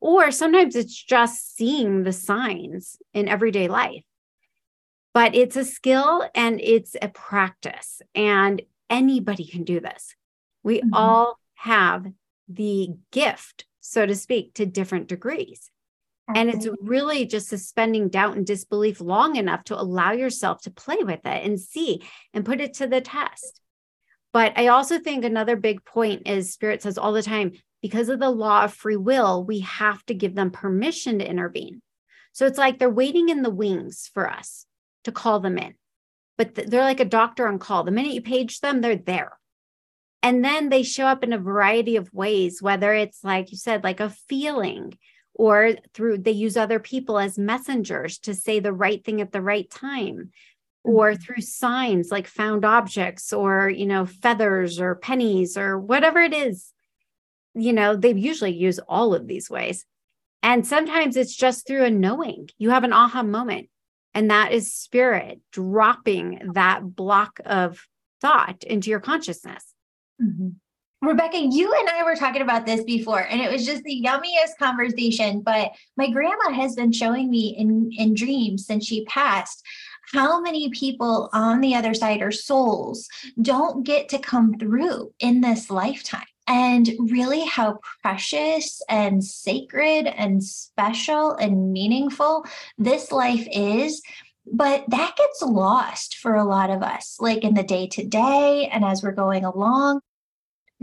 or 0.00 0.30
sometimes 0.30 0.76
it's 0.76 0.94
just 0.94 1.56
seeing 1.56 2.02
the 2.02 2.12
signs 2.12 2.96
in 3.12 3.28
everyday 3.28 3.68
life. 3.68 4.02
But 5.12 5.34
it's 5.34 5.56
a 5.56 5.64
skill 5.64 6.26
and 6.34 6.60
it's 6.60 6.96
a 7.00 7.08
practice 7.08 8.00
and 8.14 8.62
anybody 8.88 9.44
can 9.44 9.64
do 9.64 9.80
this. 9.80 10.14
We 10.62 10.78
mm-hmm. 10.78 10.94
all 10.94 11.38
have 11.54 12.06
the 12.48 12.90
gift 13.10 13.66
so 13.80 14.06
to 14.06 14.14
speak 14.14 14.54
to 14.54 14.66
different 14.66 15.08
degrees 15.08 15.70
and 16.34 16.50
it's 16.50 16.68
really 16.80 17.26
just 17.26 17.48
suspending 17.48 18.08
doubt 18.08 18.36
and 18.36 18.46
disbelief 18.46 19.00
long 19.00 19.36
enough 19.36 19.64
to 19.64 19.80
allow 19.80 20.12
yourself 20.12 20.60
to 20.62 20.70
play 20.70 20.98
with 21.00 21.24
it 21.24 21.44
and 21.44 21.60
see 21.60 22.02
and 22.34 22.44
put 22.44 22.60
it 22.60 22.74
to 22.74 22.86
the 22.86 23.00
test 23.00 23.60
but 24.32 24.52
i 24.56 24.68
also 24.68 24.98
think 24.98 25.24
another 25.24 25.56
big 25.56 25.84
point 25.84 26.22
is 26.26 26.52
spirit 26.52 26.82
says 26.82 26.98
all 26.98 27.12
the 27.12 27.22
time 27.22 27.52
because 27.82 28.08
of 28.08 28.18
the 28.18 28.30
law 28.30 28.64
of 28.64 28.74
free 28.74 28.96
will 28.96 29.44
we 29.44 29.60
have 29.60 30.04
to 30.06 30.14
give 30.14 30.34
them 30.34 30.50
permission 30.50 31.18
to 31.18 31.28
intervene 31.28 31.80
so 32.32 32.46
it's 32.46 32.58
like 32.58 32.78
they're 32.78 32.90
waiting 32.90 33.28
in 33.28 33.42
the 33.42 33.50
wings 33.50 34.10
for 34.12 34.30
us 34.30 34.66
to 35.04 35.12
call 35.12 35.40
them 35.40 35.58
in. 35.58 35.74
But 36.38 36.54
they're 36.54 36.82
like 36.82 37.00
a 37.00 37.04
doctor 37.04 37.46
on 37.46 37.58
call. 37.58 37.84
The 37.84 37.90
minute 37.90 38.12
you 38.12 38.22
page 38.22 38.60
them, 38.60 38.80
they're 38.80 38.96
there. 38.96 39.32
And 40.22 40.44
then 40.44 40.68
they 40.68 40.82
show 40.82 41.06
up 41.06 41.24
in 41.24 41.32
a 41.32 41.38
variety 41.38 41.96
of 41.96 42.12
ways, 42.12 42.62
whether 42.62 42.92
it's 42.92 43.24
like 43.24 43.50
you 43.50 43.58
said, 43.58 43.84
like 43.84 44.00
a 44.00 44.10
feeling, 44.10 44.96
or 45.34 45.74
through 45.94 46.18
they 46.18 46.30
use 46.30 46.56
other 46.56 46.78
people 46.78 47.18
as 47.18 47.38
messengers 47.38 48.18
to 48.18 48.34
say 48.34 48.60
the 48.60 48.72
right 48.72 49.04
thing 49.04 49.20
at 49.20 49.32
the 49.32 49.40
right 49.40 49.70
time 49.70 50.30
or 50.82 51.12
mm-hmm. 51.12 51.22
through 51.22 51.42
signs 51.42 52.10
like 52.10 52.26
found 52.26 52.64
objects 52.64 53.32
or 53.32 53.68
you 53.68 53.86
know 53.86 54.06
feathers 54.06 54.80
or 54.80 54.94
pennies 54.94 55.56
or 55.56 55.78
whatever 55.78 56.20
it 56.20 56.34
is 56.34 56.72
you 57.54 57.72
know 57.72 57.96
they 57.96 58.12
usually 58.12 58.52
use 58.52 58.78
all 58.88 59.14
of 59.14 59.26
these 59.26 59.50
ways 59.50 59.84
and 60.42 60.66
sometimes 60.66 61.16
it's 61.16 61.34
just 61.34 61.66
through 61.66 61.84
a 61.84 61.90
knowing 61.90 62.48
you 62.58 62.70
have 62.70 62.84
an 62.84 62.92
aha 62.92 63.22
moment 63.22 63.68
and 64.14 64.30
that 64.30 64.52
is 64.52 64.72
spirit 64.72 65.40
dropping 65.52 66.52
that 66.54 66.96
block 66.96 67.40
of 67.44 67.86
thought 68.20 68.62
into 68.64 68.90
your 68.90 69.00
consciousness. 69.00 69.64
Mm-hmm. 70.22 70.48
Rebecca, 71.02 71.38
you 71.38 71.72
and 71.72 71.88
I 71.88 72.02
were 72.02 72.14
talking 72.14 72.42
about 72.42 72.66
this 72.66 72.84
before, 72.84 73.20
and 73.20 73.40
it 73.40 73.50
was 73.50 73.64
just 73.64 73.82
the 73.84 74.02
yummiest 74.04 74.58
conversation. 74.58 75.40
But 75.40 75.72
my 75.96 76.10
grandma 76.10 76.52
has 76.52 76.74
been 76.74 76.92
showing 76.92 77.30
me 77.30 77.56
in, 77.56 77.90
in 77.96 78.14
dreams 78.14 78.66
since 78.66 78.86
she 78.86 79.04
passed 79.06 79.64
how 80.12 80.40
many 80.40 80.68
people 80.70 81.30
on 81.32 81.60
the 81.60 81.74
other 81.74 81.94
side 81.94 82.20
or 82.20 82.30
souls 82.30 83.08
don't 83.40 83.84
get 83.84 84.08
to 84.10 84.18
come 84.18 84.58
through 84.58 85.12
in 85.20 85.40
this 85.40 85.70
lifetime 85.70 86.24
and 86.46 86.90
really 86.98 87.46
how 87.46 87.78
precious 88.02 88.82
and 88.88 89.24
sacred 89.24 90.06
and 90.06 90.42
special 90.42 91.32
and 91.36 91.72
meaningful 91.72 92.44
this 92.76 93.12
life 93.12 93.46
is. 93.52 94.02
But 94.52 94.84
that 94.88 95.16
gets 95.16 95.42
lost 95.42 96.16
for 96.16 96.34
a 96.34 96.44
lot 96.44 96.70
of 96.70 96.82
us, 96.82 97.16
like 97.20 97.44
in 97.44 97.54
the 97.54 97.62
day 97.62 97.86
to 97.88 98.04
day 98.04 98.68
and 98.72 98.84
as 98.84 99.02
we're 99.02 99.12
going 99.12 99.44
along. 99.44 100.00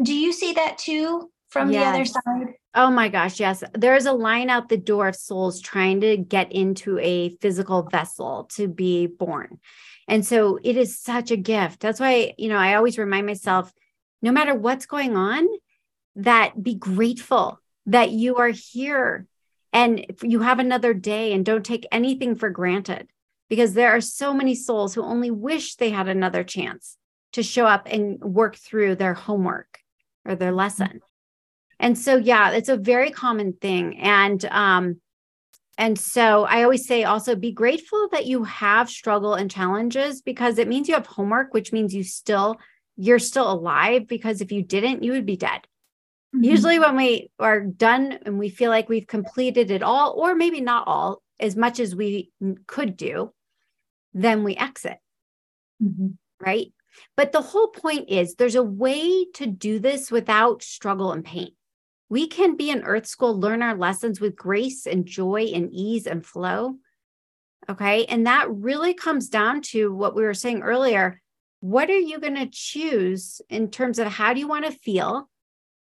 Do 0.01 0.13
you 0.13 0.32
see 0.32 0.54
that 0.54 0.77
too 0.77 1.32
from 1.50 1.72
yes. 1.72 1.84
the 1.84 1.89
other 1.89 2.06
side? 2.06 2.54
Oh 2.75 2.92
my 2.92 3.10
gosh, 3.10 3.39
yes. 3.39 3.63
There's 3.74 4.06
a 4.06 4.13
line 4.13 4.50
out 4.50 4.70
the 4.70 4.77
door 4.77 5.08
of 5.08 5.16
souls 5.16 5.62
trying 5.62 6.01
to 6.01 6.18
get 6.18 6.51
into 6.51 7.00
a 7.00 7.30
physical 7.38 7.84
vessel 7.84 8.48
to 8.56 8.68
be 8.68 9.08
born. 9.08 9.60
And 10.08 10.25
so 10.25 10.60
it 10.63 10.77
is 10.77 11.00
such 11.00 11.32
a 11.32 11.38
gift. 11.38 11.80
That's 11.80 12.00
why, 12.00 12.34
you 12.38 12.50
know, 12.50 12.58
I 12.58 12.75
always 12.75 12.98
remind 12.98 13.25
myself 13.25 13.74
no 14.22 14.32
matter 14.32 14.54
what's 14.54 14.86
going 14.86 15.16
on, 15.16 15.48
that 16.16 16.62
be 16.62 16.75
grateful 16.75 17.60
that 17.88 18.12
you 18.12 18.38
are 18.38 18.50
here 18.50 19.27
and 19.74 20.06
you 20.24 20.42
have 20.42 20.60
another 20.60 20.94
day 20.94 21.34
and 21.34 21.46
don't 21.46 21.66
take 21.66 21.86
anything 21.92 22.36
for 22.36 22.50
granted 22.50 23.08
because 23.50 23.74
there 23.74 23.92
are 23.92 24.01
so 24.01 24.34
many 24.34 24.56
souls 24.56 24.94
who 24.94 25.04
only 25.04 25.32
wish 25.32 25.75
they 25.75 25.89
had 25.89 26.08
another 26.08 26.44
chance 26.44 26.98
to 27.34 27.44
show 27.44 27.66
up 27.66 27.88
and 27.89 28.20
work 28.20 28.56
through 28.56 28.96
their 28.96 29.13
homework 29.13 29.76
or 30.27 30.36
their 30.36 30.51
lesson. 30.51 31.00
And 31.79 31.98
so 31.98 32.17
yeah, 32.17 32.51
it's 32.51 32.69
a 32.69 32.77
very 32.77 33.10
common 33.12 33.53
thing 33.53 34.00
and 34.00 34.43
um 34.46 35.01
and 35.79 35.98
so 35.98 36.43
I 36.46 36.63
always 36.63 36.88
say 36.88 37.03
also 37.03 37.36
be 37.36 37.51
grateful 37.51 38.10
that 38.12 38.25
you 38.25 38.43
have 38.43 38.89
struggle 38.89 39.36
and 39.36 39.50
challenges 39.50 40.24
because 40.24 40.57
it 40.57 40.67
means 40.67 40.88
you 40.88 40.96
have 40.96 41.05
homework, 41.05 41.53
which 41.53 41.72
means 41.72 41.93
you 41.93 42.03
still 42.03 42.57
you're 42.98 43.19
still 43.19 43.51
alive 43.51 44.07
because 44.07 44.41
if 44.41 44.51
you 44.51 44.63
didn't, 44.63 45.03
you 45.03 45.12
would 45.12 45.25
be 45.25 45.38
dead. 45.38 45.67
Mm-hmm. 46.36 46.43
Usually, 46.43 46.79
when 46.79 46.98
we 46.98 47.29
are 47.39 47.62
done 47.62 48.19
and 48.25 48.38
we 48.38 48.50
feel 48.50 48.72
like 48.72 48.89
we've 48.89 49.07
completed 49.07 49.72
it 49.72 49.84
all, 49.84 50.15
or 50.17 50.36
maybe 50.36 50.62
not 50.62 50.88
all, 50.88 51.22
as 51.39 51.55
much 51.55 51.79
as 51.79 51.96
we 51.96 52.31
could 52.65 52.98
do, 52.98 53.31
then 54.13 54.43
we 54.43 54.55
exit. 54.55 54.98
Mm-hmm. 55.81 56.07
Right. 56.39 56.74
But 57.16 57.32
the 57.32 57.42
whole 57.42 57.70
point 57.70 58.10
is 58.10 58.36
there's 58.36 58.56
a 58.56 58.63
way 58.63 59.25
to 59.36 59.46
do 59.46 59.80
this 59.80 60.12
without 60.12 60.63
struggle 60.63 61.12
and 61.12 61.24
pain. 61.24 61.51
We 62.10 62.27
can 62.27 62.56
be 62.56 62.70
in 62.70 62.84
Earth 62.84 63.06
School, 63.06 63.38
learn 63.38 63.62
our 63.62 63.75
lessons 63.75 64.22
with 64.22 64.36
grace 64.36 64.86
and 64.86 65.06
joy 65.06 65.51
and 65.54 65.70
ease 65.74 66.08
and 66.08 66.25
flow. 66.25 66.75
Okay. 67.70 68.06
And 68.06 68.27
that 68.27 68.50
really 68.50 68.94
comes 68.94 69.30
down 69.30 69.62
to 69.62 69.94
what 69.94 70.16
we 70.16 70.24
were 70.24 70.34
saying 70.34 70.62
earlier. 70.62 71.22
What 71.60 71.89
are 71.89 71.98
you 71.98 72.20
going 72.20 72.36
to 72.36 72.50
choose 72.51 73.42
in 73.50 73.72
terms 73.72 74.00
of 74.00 74.08
how 74.08 74.34
do 74.34 74.39
you 74.39 74.48
want 74.48 74.66
to 74.66 74.72
feel? 74.72 75.27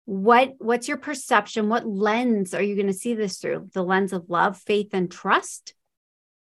What 0.07 0.55
what's 0.59 0.87
your 0.87 0.97
perception? 0.97 1.69
What 1.69 1.87
lens 1.87 2.55
are 2.55 2.63
you 2.63 2.77
going 2.77 2.87
to 2.87 2.93
see 2.93 3.15
this 3.15 3.39
through? 3.39 3.71
The 3.75 3.83
lens 3.83 4.13
of 4.13 4.31
love, 4.31 4.57
faith, 4.57 4.91
and 4.93 5.11
trust, 5.11 5.75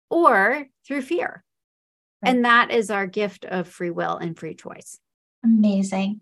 or 0.09 0.65
through 0.85 1.03
fear? 1.03 1.44
And 2.25 2.45
that 2.45 2.71
is 2.71 2.89
our 2.89 3.07
gift 3.07 3.45
of 3.45 3.67
free 3.67 3.91
will 3.91 4.17
and 4.17 4.37
free 4.37 4.55
choice. 4.55 4.99
Amazing. 5.43 6.21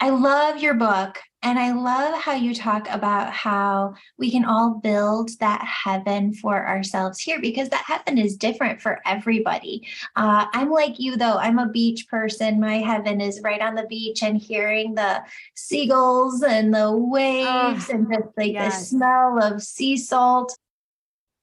I 0.00 0.08
love 0.08 0.62
your 0.62 0.74
book. 0.74 1.18
And 1.42 1.58
I 1.58 1.72
love 1.72 2.20
how 2.20 2.34
you 2.34 2.54
talk 2.54 2.86
about 2.90 3.32
how 3.32 3.94
we 4.18 4.30
can 4.30 4.44
all 4.44 4.80
build 4.82 5.30
that 5.40 5.62
heaven 5.62 6.34
for 6.34 6.66
ourselves 6.66 7.18
here 7.18 7.40
because 7.40 7.70
that 7.70 7.84
heaven 7.86 8.18
is 8.18 8.36
different 8.36 8.82
for 8.82 9.00
everybody. 9.06 9.86
Uh, 10.16 10.46
I'm 10.52 10.70
like 10.70 10.98
you, 10.98 11.16
though. 11.16 11.38
I'm 11.38 11.58
a 11.58 11.68
beach 11.68 12.08
person. 12.08 12.60
My 12.60 12.76
heaven 12.76 13.22
is 13.22 13.40
right 13.42 13.60
on 13.60 13.74
the 13.74 13.86
beach 13.86 14.22
and 14.22 14.36
hearing 14.36 14.94
the 14.94 15.22
seagulls 15.54 16.42
and 16.42 16.74
the 16.74 16.94
waves 16.94 17.88
oh, 17.88 17.94
and 17.94 18.06
just 18.12 18.36
like 18.36 18.52
yes. 18.52 18.78
the 18.78 18.84
smell 18.84 19.42
of 19.42 19.62
sea 19.62 19.96
salt. 19.96 20.54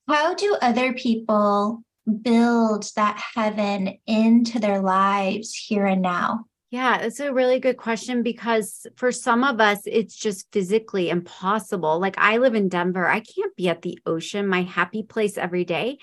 How 0.07 0.35
do 0.35 0.57
other 0.61 0.93
people 0.93 1.83
build 2.07 2.89
that 2.95 3.21
heaven 3.35 3.97
into 4.05 4.59
their 4.59 4.81
lives 4.81 5.53
here 5.53 5.85
and 5.85 6.01
now? 6.01 6.45
Yeah, 6.69 6.97
it's 6.97 7.21
a 7.21 7.33
really 7.33 7.59
good 7.59 7.77
question 7.77 8.23
because 8.23 8.85
for 8.97 9.11
some 9.11 9.43
of 9.43 9.61
us, 9.61 9.81
it's 9.85 10.15
just 10.15 10.51
physically 10.51 11.09
impossible. 11.09 11.99
Like 11.99 12.17
I 12.17 12.37
live 12.37 12.55
in 12.55 12.67
Denver, 12.67 13.07
I 13.07 13.21
can't 13.21 13.55
be 13.55 13.69
at 13.69 13.81
the 13.81 13.99
ocean, 14.05 14.47
my 14.47 14.63
happy 14.63 15.03
place 15.03 15.37
every 15.37 15.63
day. 15.63 15.97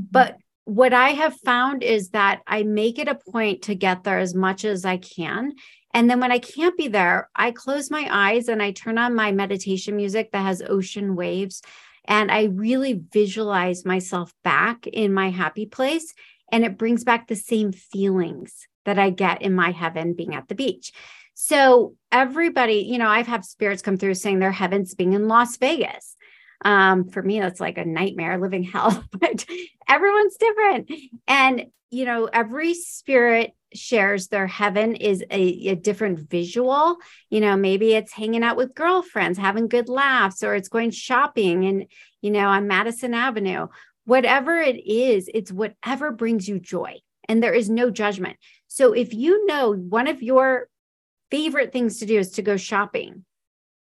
Mm-hmm. 0.00 0.08
But 0.12 0.36
what 0.66 0.94
I 0.94 1.10
have 1.10 1.36
found 1.44 1.82
is 1.82 2.10
that 2.10 2.42
I 2.46 2.62
make 2.62 2.98
it 2.98 3.08
a 3.08 3.18
point 3.30 3.62
to 3.62 3.74
get 3.74 4.04
there 4.04 4.18
as 4.18 4.34
much 4.34 4.64
as 4.64 4.84
I 4.84 4.96
can. 4.96 5.52
And 5.92 6.08
then 6.08 6.20
when 6.20 6.32
I 6.32 6.38
can't 6.38 6.76
be 6.76 6.88
there, 6.88 7.28
I 7.34 7.50
close 7.50 7.90
my 7.90 8.08
eyes 8.10 8.48
and 8.48 8.62
I 8.62 8.70
turn 8.70 8.98
on 8.98 9.14
my 9.14 9.30
meditation 9.30 9.96
music 9.96 10.32
that 10.32 10.42
has 10.42 10.62
ocean 10.62 11.16
waves. 11.16 11.60
And 12.06 12.30
I 12.30 12.44
really 12.44 13.02
visualize 13.12 13.84
myself 13.84 14.32
back 14.42 14.86
in 14.86 15.14
my 15.14 15.30
happy 15.30 15.66
place. 15.66 16.14
And 16.52 16.64
it 16.64 16.78
brings 16.78 17.04
back 17.04 17.26
the 17.26 17.36
same 17.36 17.72
feelings 17.72 18.66
that 18.84 18.98
I 18.98 19.10
get 19.10 19.42
in 19.42 19.54
my 19.54 19.70
heaven 19.70 20.14
being 20.14 20.34
at 20.34 20.48
the 20.48 20.54
beach. 20.54 20.92
So 21.34 21.96
everybody, 22.12 22.86
you 22.88 22.98
know, 22.98 23.08
I've 23.08 23.26
had 23.26 23.44
spirits 23.44 23.82
come 23.82 23.96
through 23.96 24.14
saying 24.14 24.38
their 24.38 24.52
heavens 24.52 24.94
being 24.94 25.14
in 25.14 25.28
Las 25.28 25.56
Vegas. 25.56 26.16
Um, 26.64 27.08
for 27.08 27.22
me, 27.22 27.40
that's 27.40 27.60
like 27.60 27.76
a 27.76 27.84
nightmare, 27.84 28.38
living 28.38 28.62
hell, 28.64 29.04
but 29.12 29.44
everyone's 29.88 30.36
different. 30.36 30.90
And, 31.26 31.66
you 31.90 32.04
know, 32.04 32.26
every 32.26 32.74
spirit 32.74 33.52
shares 33.74 34.28
their 34.28 34.46
heaven 34.46 34.94
is 34.96 35.22
a, 35.30 35.42
a, 35.68 35.74
different 35.74 36.30
visual. 36.30 36.96
You 37.30 37.40
know, 37.40 37.56
maybe 37.56 37.94
it's 37.94 38.12
hanging 38.12 38.42
out 38.42 38.56
with 38.56 38.74
girlfriends, 38.74 39.38
having 39.38 39.68
good 39.68 39.88
laughs, 39.88 40.42
or 40.42 40.54
it's 40.54 40.68
going 40.68 40.90
shopping 40.90 41.64
and, 41.66 41.86
you 42.22 42.30
know, 42.30 42.48
on 42.48 42.68
Madison 42.68 43.14
Avenue. 43.14 43.68
Whatever 44.04 44.56
it 44.56 44.86
is, 44.86 45.28
it's 45.32 45.52
whatever 45.52 46.10
brings 46.10 46.48
you 46.48 46.58
joy. 46.58 46.98
And 47.28 47.42
there 47.42 47.54
is 47.54 47.70
no 47.70 47.90
judgment. 47.90 48.36
So 48.66 48.92
if 48.92 49.14
you 49.14 49.46
know 49.46 49.72
one 49.72 50.08
of 50.08 50.22
your 50.22 50.68
favorite 51.30 51.72
things 51.72 51.98
to 51.98 52.06
do 52.06 52.18
is 52.18 52.32
to 52.32 52.42
go 52.42 52.56
shopping, 52.56 53.24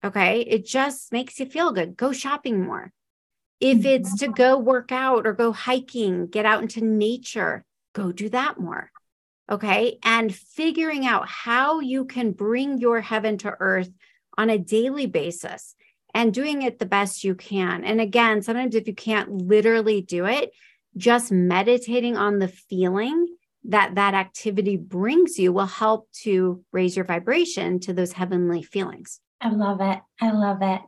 okay, 0.03 0.41
it 0.41 0.65
just 0.65 1.11
makes 1.11 1.39
you 1.39 1.45
feel 1.45 1.71
good. 1.71 1.97
Go 1.97 2.13
shopping 2.13 2.63
more. 2.63 2.91
If 3.59 3.85
it's 3.85 4.19
to 4.19 4.27
go 4.27 4.57
work 4.57 4.91
out 4.91 5.25
or 5.25 5.33
go 5.33 5.51
hiking, 5.53 6.27
get 6.27 6.45
out 6.45 6.61
into 6.61 6.83
nature, 6.83 7.63
go 7.93 8.11
do 8.11 8.27
that 8.29 8.59
more. 8.59 8.91
Okay. 9.51 9.99
And 10.03 10.33
figuring 10.33 11.05
out 11.05 11.27
how 11.27 11.79
you 11.79 12.05
can 12.05 12.31
bring 12.31 12.77
your 12.79 13.01
heaven 13.01 13.37
to 13.39 13.55
earth 13.59 13.89
on 14.37 14.49
a 14.49 14.57
daily 14.57 15.05
basis 15.05 15.75
and 16.13 16.33
doing 16.33 16.61
it 16.61 16.79
the 16.79 16.85
best 16.85 17.23
you 17.23 17.35
can. 17.35 17.83
And 17.83 17.99
again, 17.99 18.41
sometimes 18.41 18.75
if 18.75 18.87
you 18.87 18.93
can't 18.93 19.29
literally 19.29 20.01
do 20.01 20.25
it, 20.25 20.51
just 20.95 21.31
meditating 21.31 22.17
on 22.17 22.39
the 22.39 22.47
feeling 22.47 23.27
that 23.65 23.95
that 23.95 24.13
activity 24.13 24.77
brings 24.77 25.39
you 25.39 25.53
will 25.53 25.65
help 25.65 26.09
to 26.11 26.63
raise 26.71 26.95
your 26.95 27.05
vibration 27.05 27.79
to 27.79 27.93
those 27.93 28.13
heavenly 28.13 28.61
feelings. 28.61 29.19
I 29.41 29.49
love 29.49 29.81
it. 29.81 29.99
I 30.21 30.31
love 30.31 30.61
it. 30.61 30.81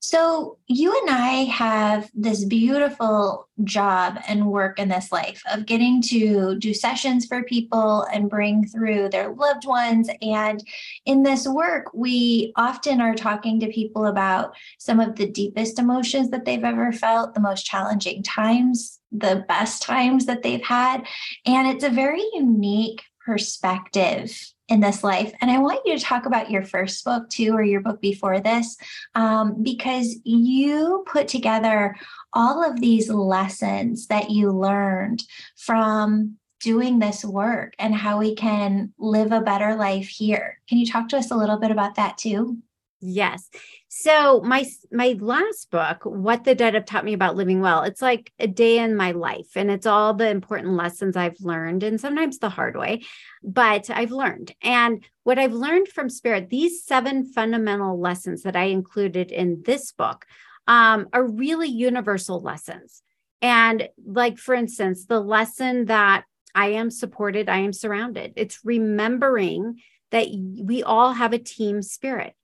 So, 0.00 0.58
you 0.66 0.98
and 1.00 1.10
I 1.10 1.44
have 1.44 2.10
this 2.14 2.44
beautiful 2.44 3.48
job 3.64 4.18
and 4.28 4.46
work 4.46 4.78
in 4.78 4.88
this 4.88 5.12
life 5.12 5.42
of 5.52 5.66
getting 5.66 6.00
to 6.02 6.56
do 6.58 6.72
sessions 6.72 7.26
for 7.26 7.42
people 7.42 8.02
and 8.12 8.30
bring 8.30 8.66
through 8.66 9.10
their 9.10 9.30
loved 9.32 9.66
ones. 9.66 10.08
And 10.22 10.66
in 11.04 11.22
this 11.22 11.46
work, 11.46 11.90
we 11.92 12.52
often 12.56 13.00
are 13.00 13.14
talking 13.14 13.60
to 13.60 13.68
people 13.68 14.06
about 14.06 14.54
some 14.78 15.00
of 15.00 15.16
the 15.16 15.30
deepest 15.30 15.78
emotions 15.78 16.30
that 16.30 16.44
they've 16.44 16.64
ever 16.64 16.92
felt, 16.92 17.34
the 17.34 17.40
most 17.40 17.66
challenging 17.66 18.22
times 18.22 19.00
the 19.12 19.44
best 19.48 19.82
times 19.82 20.26
that 20.26 20.42
they've 20.42 20.62
had. 20.62 21.04
And 21.44 21.68
it's 21.68 21.84
a 21.84 21.90
very 21.90 22.22
unique 22.32 23.02
perspective 23.24 24.52
in 24.70 24.80
this 24.80 25.04
life. 25.04 25.32
And 25.40 25.50
I 25.50 25.58
want 25.58 25.80
you 25.84 25.98
to 25.98 26.02
talk 26.02 26.26
about 26.26 26.50
your 26.50 26.62
first 26.62 27.04
book 27.04 27.28
too, 27.28 27.52
or 27.52 27.62
your 27.62 27.80
book 27.80 28.00
before 28.00 28.40
this, 28.40 28.76
um, 29.14 29.62
because 29.62 30.16
you 30.24 31.04
put 31.06 31.28
together 31.28 31.96
all 32.32 32.64
of 32.64 32.80
these 32.80 33.10
lessons 33.10 34.06
that 34.06 34.30
you 34.30 34.52
learned 34.52 35.24
from 35.56 36.36
doing 36.60 36.98
this 36.98 37.24
work 37.24 37.74
and 37.78 37.94
how 37.94 38.18
we 38.18 38.34
can 38.34 38.92
live 38.98 39.32
a 39.32 39.40
better 39.40 39.74
life 39.74 40.08
here. 40.08 40.60
Can 40.68 40.78
you 40.78 40.86
talk 40.86 41.08
to 41.08 41.16
us 41.16 41.30
a 41.30 41.36
little 41.36 41.58
bit 41.58 41.70
about 41.70 41.96
that 41.96 42.16
too? 42.16 42.58
Yes. 43.00 43.48
So 43.88 44.42
my 44.42 44.66
my 44.92 45.16
last 45.18 45.70
book, 45.70 46.02
What 46.04 46.44
the 46.44 46.54
Dead 46.54 46.74
Have 46.74 46.84
Taught 46.84 47.06
Me 47.06 47.14
About 47.14 47.34
Living 47.34 47.60
Well, 47.60 47.82
it's 47.82 48.02
like 48.02 48.30
a 48.38 48.46
day 48.46 48.78
in 48.78 48.94
my 48.94 49.12
life 49.12 49.56
and 49.56 49.70
it's 49.70 49.86
all 49.86 50.12
the 50.12 50.28
important 50.28 50.74
lessons 50.74 51.16
I've 51.16 51.40
learned 51.40 51.82
and 51.82 51.98
sometimes 51.98 52.38
the 52.38 52.50
hard 52.50 52.76
way, 52.76 53.02
but 53.42 53.88
I've 53.88 54.10
learned. 54.10 54.54
And 54.62 55.02
what 55.24 55.38
I've 55.38 55.54
learned 55.54 55.88
from 55.88 56.10
spirit, 56.10 56.50
these 56.50 56.84
seven 56.84 57.24
fundamental 57.24 57.98
lessons 57.98 58.42
that 58.42 58.54
I 58.54 58.64
included 58.64 59.32
in 59.32 59.62
this 59.64 59.92
book 59.92 60.26
um, 60.66 61.08
are 61.14 61.26
really 61.26 61.68
universal 61.68 62.42
lessons. 62.42 63.02
And 63.40 63.88
like 64.04 64.36
for 64.36 64.54
instance, 64.54 65.06
the 65.06 65.20
lesson 65.20 65.86
that 65.86 66.24
I 66.54 66.72
am 66.72 66.90
supported, 66.90 67.48
I 67.48 67.58
am 67.58 67.72
surrounded. 67.72 68.34
It's 68.36 68.60
remembering 68.62 69.80
that 70.10 70.26
we 70.30 70.82
all 70.82 71.12
have 71.12 71.32
a 71.32 71.38
team 71.38 71.80
spirit 71.80 72.34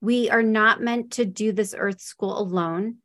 we 0.00 0.30
are 0.30 0.42
not 0.42 0.80
meant 0.80 1.12
to 1.12 1.24
do 1.24 1.52
this 1.52 1.74
earth 1.76 2.00
school 2.00 2.38
alone 2.38 2.96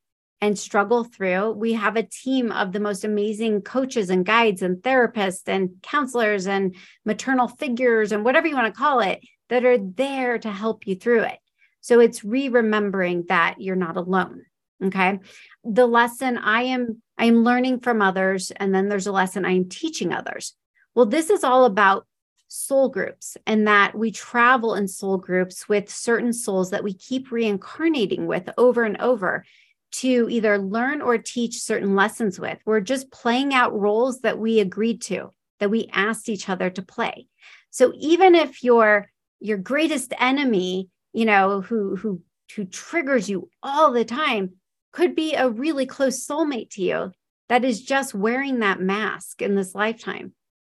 and 0.42 0.60
struggle 0.60 1.06
through. 1.06 1.52
We 1.52 1.74
have 1.74 1.96
a 1.96 2.04
team 2.04 2.52
of 2.52 2.74
the 2.74 2.80
most 2.80 3.06
amazing 3.06 3.62
coaches 3.62 4.10
and 4.10 4.26
guides 4.26 4.62
and 4.62 4.78
therapists 4.78 5.48
and 5.48 5.82
counselors 5.82 6.48
and 6.48 6.76
maternal 7.06 7.48
figures 7.48 8.12
and 8.12 8.26
whatever 8.26 8.48
you 8.48 8.56
want 8.56 8.74
to 8.74 8.78
call 8.78 9.00
it 9.00 9.22
that 9.50 9.64
are 9.64 9.78
there 9.78 10.38
to 10.38 10.52
help 10.52 10.86
you 10.86 10.96
through 10.96 11.22
it. 11.22 11.40
So 11.82 12.00
it's 12.00 12.24
re-remembering 12.24 13.26
that 13.30 13.56
you're 13.60 13.76
not 13.76 13.98
alone. 13.98 14.44
Okay. 14.84 15.20
The 15.64 15.86
lesson 15.86 16.38
I 16.38 16.64
am 16.64 17.02
I 17.18 17.26
am 17.26 17.44
learning 17.44 17.80
from 17.80 18.02
others 18.02 18.52
and 18.52 18.76
then 18.76 18.90
there's 18.90 19.08
a 19.08 19.12
lesson 19.14 19.46
I 19.46 19.52
am 19.52 19.70
teaching 19.70 20.12
others. 20.12 20.56
Well, 20.94 21.06
this 21.06 21.30
is 21.30 21.44
all 21.44 21.66
about 21.66 22.06
soul 22.54 22.88
groups 22.88 23.36
and 23.48 23.68
that 23.68 23.96
we 23.96 24.12
travel 24.12 24.76
in 24.76 24.88
soul 24.88 25.18
groups 25.18 25.68
with 25.68 25.90
certain 25.90 26.32
souls 26.32 26.70
that 26.70 26.84
we 26.84 26.94
keep 26.94 27.32
reincarnating 27.32 28.28
with 28.28 28.48
over 28.60 28.84
and 28.84 29.02
over 29.02 29.44
to 29.92 30.28
either 30.30 30.60
learn 30.60 31.02
or 31.02 31.18
teach 31.18 31.60
certain 31.60 31.96
lessons 31.96 32.40
with. 32.40 32.60
We're 32.64 32.80
just 32.80 33.12
playing 33.12 33.56
out 33.56 33.78
roles 33.78 34.20
that 34.22 34.38
we 34.38 34.60
agreed 34.60 35.02
to, 35.04 35.32
that 35.60 35.72
we 35.72 35.90
asked 35.92 36.30
each 36.30 36.48
other 36.48 36.70
to 36.70 36.82
play. 36.84 37.28
So 37.72 37.92
even 37.98 38.36
if 38.36 38.64
your 38.64 39.10
your 39.40 39.58
greatest 39.58 40.14
enemy, 40.20 40.90
you 41.12 41.26
know, 41.26 41.62
who 41.62 41.96
who 41.96 42.22
who 42.56 42.66
triggers 42.66 43.28
you 43.28 43.50
all 43.64 43.92
the 43.92 44.06
time 44.06 44.52
could 44.92 45.16
be 45.16 45.34
a 45.34 45.50
really 45.50 45.88
close 45.88 46.26
soulmate 46.26 46.70
to 46.72 46.84
you 46.84 47.12
that 47.50 47.66
is 47.66 47.82
just 47.82 48.14
wearing 48.14 48.60
that 48.60 48.80
mask 48.80 49.42
in 49.42 49.56
this 49.56 49.74
lifetime 49.74 50.34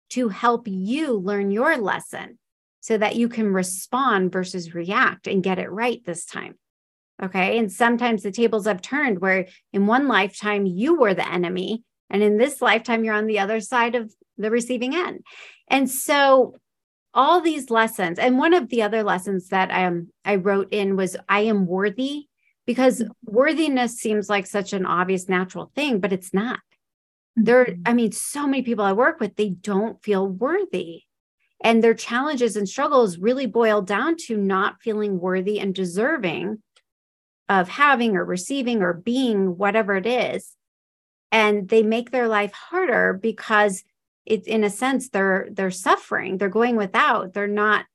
to 0.10 0.30
help 0.30 0.68
you 0.68 1.18
learn 1.18 1.52
your 1.52 1.78
lesson 1.78 2.38
so 2.80 2.98
that 2.98 3.16
you 3.16 3.30
can 3.30 3.54
respond 3.54 4.32
versus 4.32 4.74
react 4.74 5.28
and 5.28 5.44
get 5.44 5.60
it 5.60 5.72
right 5.72 6.04
this 6.06 6.26
time. 6.26 6.56
Okay. 7.22 7.58
And 7.58 7.72
sometimes 7.72 8.24
the 8.24 8.32
tables 8.32 8.66
have 8.66 8.82
turned 8.82 9.20
where 9.20 9.48
in 9.74 9.88
one 9.88 10.08
lifetime 10.08 10.66
you 10.66 10.96
were 10.96 11.14
the 11.14 11.30
enemy, 11.30 11.84
and 12.10 12.24
in 12.24 12.38
this 12.38 12.62
lifetime 12.62 13.04
you're 13.04 13.14
on 13.14 13.28
the 13.28 13.40
other 13.40 13.60
side 13.60 13.96
of 13.96 14.14
the 14.38 14.50
receiving 14.50 14.96
end. 14.96 15.20
And 15.68 15.90
so 15.90 16.56
all 17.14 17.42
these 17.42 17.70
lessons, 17.70 18.20
and 18.20 18.38
one 18.38 18.54
of 18.54 18.70
the 18.70 18.84
other 18.84 19.04
lessons 19.04 19.50
that 19.50 19.72
I, 19.72 19.86
um, 19.86 20.10
I 20.24 20.36
wrote 20.36 20.70
in 20.72 20.96
was 20.96 21.18
I 21.28 21.42
am 21.42 21.66
worthy 21.66 22.28
because 22.66 23.04
worthiness 23.26 23.98
seems 23.98 24.30
like 24.30 24.46
such 24.46 24.74
an 24.74 24.86
obvious 24.86 25.28
natural 25.28 25.72
thing, 25.76 26.00
but 26.00 26.14
it's 26.14 26.34
not 26.34 26.60
there 27.46 27.66
mm-hmm. 27.66 27.82
i 27.86 27.94
mean 27.94 28.12
so 28.12 28.46
many 28.46 28.62
people 28.62 28.86
i 28.86 28.94
work 28.94 29.20
with 29.20 29.36
they 29.36 29.50
don't 29.50 30.02
feel 30.04 30.28
worthy. 30.28 31.04
And 31.62 31.84
their 31.84 31.94
challenges 31.94 32.56
and 32.56 32.70
struggles 32.70 33.18
really 33.18 33.46
boil 33.46 33.82
down 33.82 34.16
to 34.28 34.38
not 34.38 34.82
feeling 34.82 35.20
worthy 35.20 35.60
and 35.60 35.76
deserving 35.76 36.64
of 37.50 37.68
having 37.68 38.16
or 38.16 38.24
receiving 38.24 38.82
or 38.82 38.94
being 38.94 39.58
whatever 39.58 39.98
it 39.98 40.06
is. 40.06 40.56
And 41.32 41.68
they 41.68 41.84
make 41.84 42.12
their 42.12 42.28
life 42.28 42.54
harder 42.54 43.14
because 43.14 43.84
it's 44.26 44.48
in 44.48 44.64
a 44.64 44.70
sense 44.70 45.10
they're 45.10 45.50
they're 45.52 45.72
suffering. 45.72 46.38
They're 46.38 46.50
going 46.50 46.78
without. 46.78 47.34
They're 47.34 47.48
not 47.48 47.86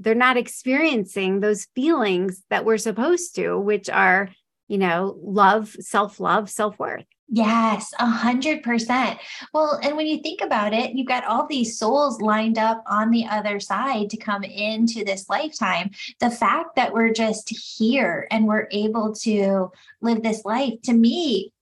they're 0.00 0.14
not 0.14 0.36
experiencing 0.36 1.40
those 1.40 1.66
feelings 1.74 2.44
that 2.50 2.64
we're 2.64 2.78
supposed 2.78 3.34
to, 3.34 3.58
which 3.58 3.90
are, 3.90 4.30
you 4.68 4.78
know, 4.78 5.18
love, 5.22 5.74
self 5.80 6.20
love, 6.20 6.48
self 6.48 6.78
worth. 6.78 7.04
Yes, 7.30 7.92
a 7.98 8.06
hundred 8.06 8.62
percent. 8.62 9.18
Well, 9.52 9.78
and 9.82 9.96
when 9.96 10.06
you 10.06 10.22
think 10.22 10.40
about 10.40 10.72
it, 10.72 10.92
you've 10.94 11.08
got 11.08 11.24
all 11.24 11.46
these 11.46 11.78
souls 11.78 12.22
lined 12.22 12.56
up 12.56 12.82
on 12.86 13.10
the 13.10 13.26
other 13.26 13.60
side 13.60 14.08
to 14.10 14.16
come 14.16 14.44
into 14.44 15.04
this 15.04 15.28
lifetime. 15.28 15.90
The 16.20 16.30
fact 16.30 16.76
that 16.76 16.94
we're 16.94 17.12
just 17.12 17.50
here 17.50 18.26
and 18.30 18.46
we're 18.46 18.68
able 18.70 19.14
to 19.16 19.70
live 20.00 20.22
this 20.22 20.44
life 20.46 20.80
to 20.84 20.94
me 20.94 21.52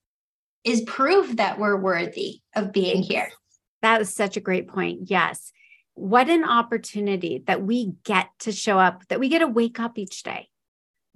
is 0.63 0.81
proof 0.81 1.35
that 1.35 1.59
we're 1.59 1.77
worthy 1.77 2.41
of 2.55 2.71
being 2.71 3.03
here. 3.03 3.29
That 3.81 4.01
is 4.01 4.13
such 4.13 4.37
a 4.37 4.41
great 4.41 4.69
point. 4.69 5.09
Yes. 5.09 5.51
What 5.95 6.29
an 6.29 6.45
opportunity 6.45 7.43
that 7.47 7.63
we 7.63 7.93
get 8.05 8.29
to 8.39 8.51
show 8.51 8.79
up, 8.79 9.05
that 9.07 9.19
we 9.19 9.27
get 9.27 9.39
to 9.39 9.47
wake 9.47 9.79
up 9.79 9.97
each 9.97 10.23
day 10.23 10.47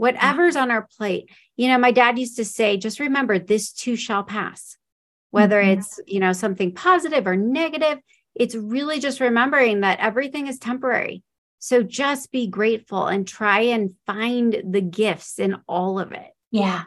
whatever's 0.01 0.55
on 0.55 0.71
our 0.71 0.87
plate. 0.97 1.29
You 1.57 1.67
know, 1.67 1.77
my 1.77 1.91
dad 1.91 2.17
used 2.17 2.37
to 2.37 2.43
say, 2.43 2.75
just 2.75 2.99
remember 2.99 3.37
this 3.37 3.71
too 3.71 3.95
shall 3.95 4.23
pass. 4.23 4.75
Whether 5.29 5.61
mm-hmm. 5.61 5.79
it's, 5.79 5.99
you 6.07 6.19
know, 6.19 6.33
something 6.33 6.73
positive 6.73 7.27
or 7.27 7.35
negative, 7.37 7.99
it's 8.33 8.55
really 8.55 8.99
just 8.99 9.19
remembering 9.19 9.81
that 9.81 9.99
everything 9.99 10.47
is 10.47 10.57
temporary. 10.57 11.21
So 11.59 11.83
just 11.83 12.31
be 12.31 12.47
grateful 12.47 13.05
and 13.05 13.27
try 13.27 13.59
and 13.59 13.93
find 14.07 14.63
the 14.67 14.81
gifts 14.81 15.37
in 15.37 15.57
all 15.67 15.99
of 15.99 16.13
it. 16.13 16.31
Yeah. 16.49 16.85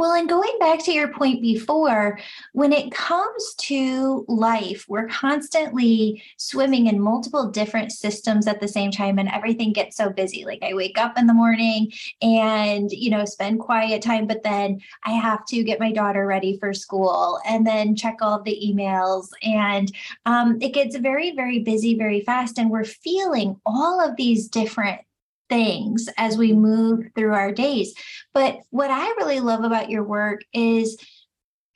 Well, 0.00 0.12
and 0.12 0.30
going 0.30 0.56
back 0.58 0.82
to 0.84 0.92
your 0.92 1.12
point 1.12 1.42
before, 1.42 2.18
when 2.54 2.72
it 2.72 2.90
comes 2.90 3.54
to 3.58 4.24
life, 4.28 4.86
we're 4.88 5.08
constantly 5.08 6.22
swimming 6.38 6.86
in 6.86 6.98
multiple 6.98 7.50
different 7.50 7.92
systems 7.92 8.46
at 8.46 8.60
the 8.60 8.66
same 8.66 8.90
time, 8.90 9.18
and 9.18 9.28
everything 9.28 9.74
gets 9.74 9.98
so 9.98 10.08
busy. 10.08 10.46
Like 10.46 10.60
I 10.62 10.72
wake 10.72 10.96
up 10.96 11.18
in 11.18 11.26
the 11.26 11.34
morning 11.34 11.92
and, 12.22 12.90
you 12.90 13.10
know, 13.10 13.26
spend 13.26 13.60
quiet 13.60 14.00
time, 14.00 14.26
but 14.26 14.42
then 14.42 14.80
I 15.04 15.10
have 15.10 15.44
to 15.48 15.62
get 15.62 15.78
my 15.78 15.92
daughter 15.92 16.26
ready 16.26 16.56
for 16.58 16.72
school 16.72 17.38
and 17.46 17.66
then 17.66 17.94
check 17.94 18.22
all 18.22 18.40
the 18.40 18.58
emails. 18.58 19.28
And 19.42 19.94
um, 20.24 20.56
it 20.62 20.72
gets 20.72 20.96
very, 20.96 21.32
very 21.32 21.58
busy 21.58 21.94
very 21.94 22.22
fast. 22.22 22.58
And 22.58 22.70
we're 22.70 22.84
feeling 22.84 23.60
all 23.66 24.00
of 24.00 24.16
these 24.16 24.48
different 24.48 25.02
things 25.50 26.08
as 26.16 26.38
we 26.38 26.54
move 26.54 27.04
through 27.14 27.34
our 27.34 27.52
days. 27.52 27.92
But 28.32 28.60
what 28.70 28.90
I 28.90 29.06
really 29.18 29.40
love 29.40 29.64
about 29.64 29.90
your 29.90 30.04
work 30.04 30.40
is 30.54 30.96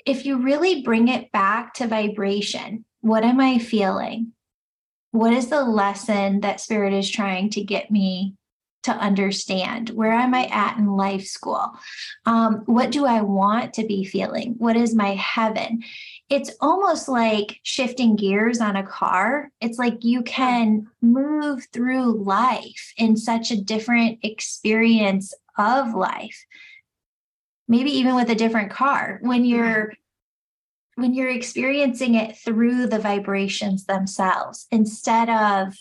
if 0.07 0.25
you 0.25 0.43
really 0.43 0.83
bring 0.83 1.09
it 1.09 1.31
back 1.33 1.75
to 1.75 1.87
vibration, 1.87 2.87
what 3.03 3.25
am 3.25 3.41
I 3.41 3.59
feeling? 3.59 4.33
What 5.11 5.33
is 5.33 5.49
the 5.49 5.63
lesson 5.63 6.41
that 6.41 6.61
spirit 6.61 6.93
is 6.93 7.11
trying 7.11 7.51
to 7.51 7.63
get 7.63 7.91
me 7.91 8.35
to 8.85 8.93
understand? 8.93 9.91
Where 9.91 10.13
am 10.13 10.35
I 10.35 10.47
at 10.47 10.79
in 10.79 10.87
life 10.87 11.27
school? 11.27 11.73
Um, 12.27 12.63
what 12.67 12.91
do 12.91 13.07
I 13.07 13.23
want 13.23 13.75
to 13.75 13.87
be 13.87 14.05
feeling? 14.05 14.55
What 14.59 14.77
is 14.77 14.95
my 14.95 15.15
heaven? 15.15 15.83
It's 16.31 16.51
almost 16.61 17.09
like 17.09 17.61
shifting 17.63 18.17
gears 18.17 18.61
on 18.61 18.77
a 18.77 18.87
car. 18.87 19.51
It's 19.61 19.79
like 19.79 20.05
you 20.05 20.23
can 20.23 20.89
move 21.03 21.67
through 21.73 22.25
life 22.25 22.95
in 22.97 23.17
such 23.17 23.51
a 23.51 23.61
different 23.61 24.21
experience 24.23 25.35
of 25.59 25.95
life. 25.95 26.45
Maybe 27.69 27.91
even 27.93 28.15
with 28.15 28.31
a 28.31 28.35
different 28.35 28.71
car 28.71 29.19
when 29.23 29.45
you're 29.45 29.93
when 30.97 31.13
you're 31.13 31.31
experiencing 31.31 32.15
it 32.15 32.37
through 32.37 32.87
the 32.87 33.01
vibrations 33.01 33.85
themselves 33.85 34.67
instead 34.71 35.29
of 35.29 35.77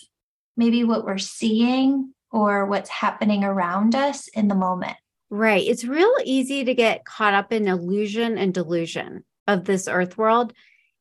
maybe 0.57 0.83
what 0.83 1.05
we're 1.05 1.19
seeing 1.19 2.13
or 2.31 2.65
what's 2.65 2.89
happening 2.89 3.43
around 3.43 3.93
us 3.93 4.27
in 4.29 4.47
the 4.47 4.55
moment. 4.55 4.97
Right. 5.29 5.65
It's 5.65 5.85
real 5.85 6.13
easy 6.25 6.63
to 6.63 6.73
get 6.73 7.05
caught 7.05 7.33
up 7.33 7.53
in 7.53 7.67
illusion 7.67 8.37
and 8.37 8.53
delusion 8.53 9.23
of 9.47 9.65
this 9.65 9.87
earth 9.87 10.17
world. 10.17 10.53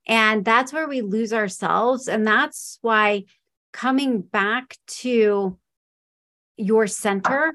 And 0.07 0.45
that's 0.45 0.73
where 0.73 0.89
we 0.89 1.01
lose 1.01 1.33
ourselves. 1.33 2.09
And 2.09 2.27
that's 2.27 2.79
why 2.83 3.25
coming 3.73 4.21
back 4.21 4.77
to 4.87 5.59
your 6.57 6.87
center 6.87 7.55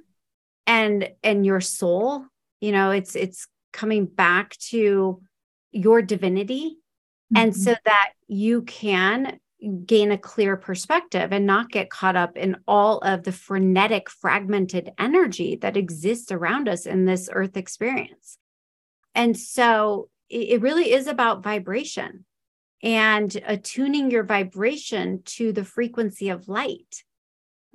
and 0.65 1.10
and 1.23 1.45
your 1.45 1.62
soul, 1.62 2.26
you 2.62 2.71
know, 2.71 2.91
it's 2.91 3.15
it's 3.15 3.47
coming 3.73 4.06
back 4.06 4.58
to 4.58 5.21
your 5.71 6.02
divinity. 6.02 6.78
Mm-hmm. 7.34 7.38
And 7.38 7.56
so 7.56 7.76
that 7.86 8.12
you 8.28 8.62
can 8.62 9.39
gain 9.86 10.12
a 10.12 10.17
clear 10.17 10.56
perspective 10.56 11.32
and 11.32 11.45
not 11.45 11.71
get 11.71 11.89
caught 11.89 12.15
up 12.15 12.38
in 12.38 12.58
all 12.67 13.00
of 13.00 13.23
the 13.23 13.32
frenetic, 13.32 14.10
fragmented 14.10 14.91
energy 15.00 15.56
that 15.58 15.76
exists 15.76 16.32
around 16.32 16.69
us 16.69 16.86
in 16.86 17.06
this 17.06 17.30
earth 17.32 17.58
experience. 17.58 18.38
And 19.15 19.36
so 19.36 20.10
it 20.30 20.62
really 20.62 20.92
is 20.92 21.08
about 21.08 21.44
vibration 21.44 22.26
and 22.84 23.36
attuning 23.46 24.12
your 24.12 24.24
vibration 24.24 25.22
to 25.26 25.52
the 25.52 25.63
frequency 25.63 26.30
of 26.30 26.48
light. 26.48 27.04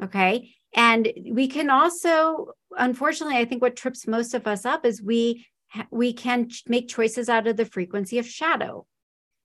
Okay. 0.03 0.55
And 0.75 1.13
we 1.31 1.49
can 1.49 1.71
also, 1.71 2.53
unfortunately, 2.77 3.37
I 3.37 3.45
think 3.45 3.63
what 3.63 3.77
trips 3.77 4.07
most 4.07 4.35
of 4.35 4.47
us 4.47 4.65
up 4.65 4.87
is 4.87 5.03
we 5.03 5.47
we 5.91 6.13
can 6.13 6.49
make 6.67 6.89
choices 6.89 7.29
out 7.29 7.47
of 7.47 7.57
the 7.57 7.65
frequency 7.65 8.19
of 8.19 8.27
shadow 8.27 8.87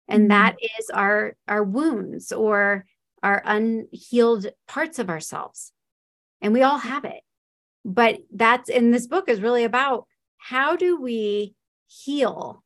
and 0.08 0.24
mm-hmm. 0.24 0.30
that 0.30 0.56
is 0.80 0.90
our 0.90 1.36
our 1.48 1.64
wounds 1.64 2.32
or 2.32 2.86
our 3.24 3.42
unhealed 3.46 4.48
parts 4.68 5.00
of 5.00 5.10
ourselves 5.10 5.72
and 6.42 6.54
we 6.54 6.62
all 6.62 6.78
have 6.78 7.06
it 7.06 7.22
but 7.86 8.20
that's 8.34 8.70
in 8.70 8.92
this 8.92 9.08
book 9.08 9.30
is 9.30 9.42
really 9.42 9.64
about 9.64 10.06
how 10.38 10.76
do 10.76 11.00
we 11.00 11.56
heal 11.88 12.64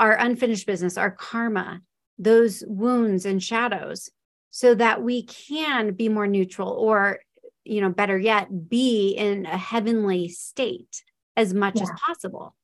our 0.00 0.12
unfinished 0.12 0.66
business 0.66 0.96
our 0.96 1.10
karma 1.10 1.80
those 2.18 2.62
wounds 2.66 3.26
and 3.26 3.42
shadows 3.42 4.10
so 4.50 4.74
that 4.74 5.02
we 5.02 5.24
can 5.24 5.92
be 5.94 6.08
more 6.08 6.26
neutral 6.26 6.70
or 6.70 7.18
you 7.64 7.80
know 7.80 7.90
better 7.90 8.18
yet 8.18 8.68
be 8.68 9.12
in 9.12 9.46
a 9.46 9.56
heavenly 9.56 10.28
state 10.28 11.02
as 11.36 11.52
much 11.52 11.76
yeah. 11.76 11.82
as 11.82 11.90
possible 12.06 12.54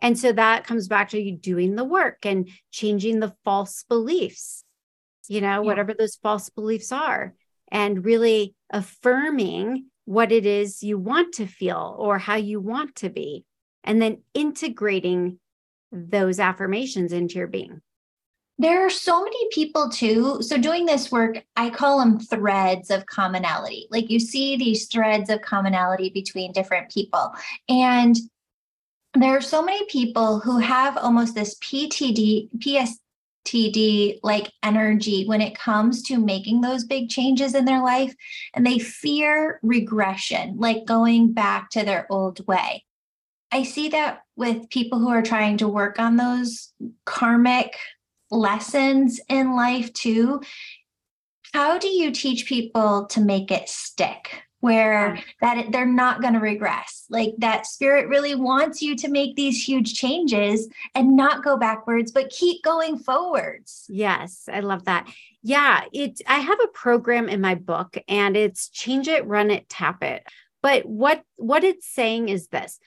and 0.00 0.18
so 0.18 0.32
that 0.32 0.66
comes 0.66 0.88
back 0.88 1.10
to 1.10 1.20
you 1.20 1.36
doing 1.36 1.76
the 1.76 1.84
work 1.84 2.26
and 2.26 2.50
changing 2.70 3.20
the 3.20 3.34
false 3.44 3.84
beliefs, 3.88 4.64
you 5.28 5.40
know, 5.40 5.46
yeah. 5.46 5.58
whatever 5.60 5.94
those 5.94 6.16
false 6.16 6.50
beliefs 6.50 6.92
are, 6.92 7.34
and 7.70 8.04
really 8.04 8.54
affirming 8.70 9.86
what 10.04 10.32
it 10.32 10.44
is 10.44 10.82
you 10.82 10.98
want 10.98 11.34
to 11.34 11.46
feel 11.46 11.96
or 11.98 12.18
how 12.18 12.36
you 12.36 12.60
want 12.60 12.96
to 12.96 13.08
be, 13.08 13.46
and 13.82 14.02
then 14.02 14.22
integrating 14.34 15.38
those 15.94 16.40
affirmations 16.40 17.12
into 17.12 17.36
your 17.36 17.46
being. 17.46 17.80
There 18.58 18.86
are 18.86 18.90
so 18.90 19.22
many 19.22 19.48
people 19.50 19.88
too. 19.88 20.40
So, 20.40 20.56
doing 20.56 20.86
this 20.86 21.10
work, 21.10 21.42
I 21.56 21.70
call 21.70 21.98
them 21.98 22.20
threads 22.20 22.90
of 22.90 23.06
commonality. 23.06 23.88
Like 23.90 24.10
you 24.10 24.20
see 24.20 24.56
these 24.56 24.86
threads 24.86 25.28
of 25.28 25.40
commonality 25.40 26.10
between 26.10 26.52
different 26.52 26.90
people. 26.90 27.32
And 27.68 28.16
there 29.14 29.36
are 29.36 29.40
so 29.40 29.62
many 29.62 29.84
people 29.86 30.38
who 30.40 30.58
have 30.58 30.96
almost 30.96 31.34
this 31.34 31.56
PTD, 31.58 32.48
PSTD 32.58 34.20
like 34.22 34.52
energy 34.62 35.24
when 35.26 35.40
it 35.40 35.58
comes 35.58 36.02
to 36.04 36.18
making 36.18 36.60
those 36.60 36.84
big 36.84 37.08
changes 37.08 37.56
in 37.56 37.64
their 37.64 37.82
life. 37.82 38.14
And 38.54 38.64
they 38.64 38.78
fear 38.78 39.58
regression, 39.64 40.56
like 40.58 40.84
going 40.84 41.32
back 41.32 41.70
to 41.70 41.84
their 41.84 42.06
old 42.08 42.46
way. 42.46 42.84
I 43.54 43.62
see 43.62 43.88
that 43.90 44.24
with 44.34 44.68
people 44.68 44.98
who 44.98 45.10
are 45.10 45.22
trying 45.22 45.58
to 45.58 45.68
work 45.68 46.00
on 46.00 46.16
those 46.16 46.72
karmic 47.06 47.78
lessons 48.28 49.20
in 49.28 49.54
life 49.54 49.92
too. 49.92 50.42
How 51.52 51.78
do 51.78 51.86
you 51.86 52.10
teach 52.10 52.46
people 52.46 53.06
to 53.06 53.20
make 53.20 53.52
it 53.52 53.68
stick? 53.68 54.42
where 54.60 55.18
that 55.42 55.66
they're 55.72 55.84
not 55.84 56.22
going 56.22 56.32
to 56.32 56.40
regress. 56.40 57.04
Like 57.10 57.34
that 57.36 57.66
spirit 57.66 58.08
really 58.08 58.34
wants 58.34 58.80
you 58.80 58.96
to 58.96 59.10
make 59.10 59.36
these 59.36 59.62
huge 59.62 59.92
changes 59.92 60.66
and 60.94 61.14
not 61.14 61.44
go 61.44 61.58
backwards, 61.58 62.10
but 62.10 62.30
keep 62.30 62.62
going 62.62 62.98
forwards. 62.98 63.84
Yes, 63.90 64.48
I 64.50 64.60
love 64.60 64.86
that. 64.86 65.06
Yeah, 65.42 65.82
it 65.92 66.22
I 66.26 66.38
have 66.38 66.58
a 66.64 66.68
program 66.68 67.28
in 67.28 67.42
my 67.42 67.56
book 67.56 67.98
and 68.08 68.38
it's 68.38 68.70
change 68.70 69.06
it, 69.06 69.26
run 69.26 69.50
it, 69.50 69.68
tap 69.68 70.02
it. 70.02 70.24
But 70.62 70.86
what 70.86 71.22
what 71.36 71.62
it's 71.62 71.86
saying 71.86 72.30
is 72.30 72.48
this. 72.48 72.80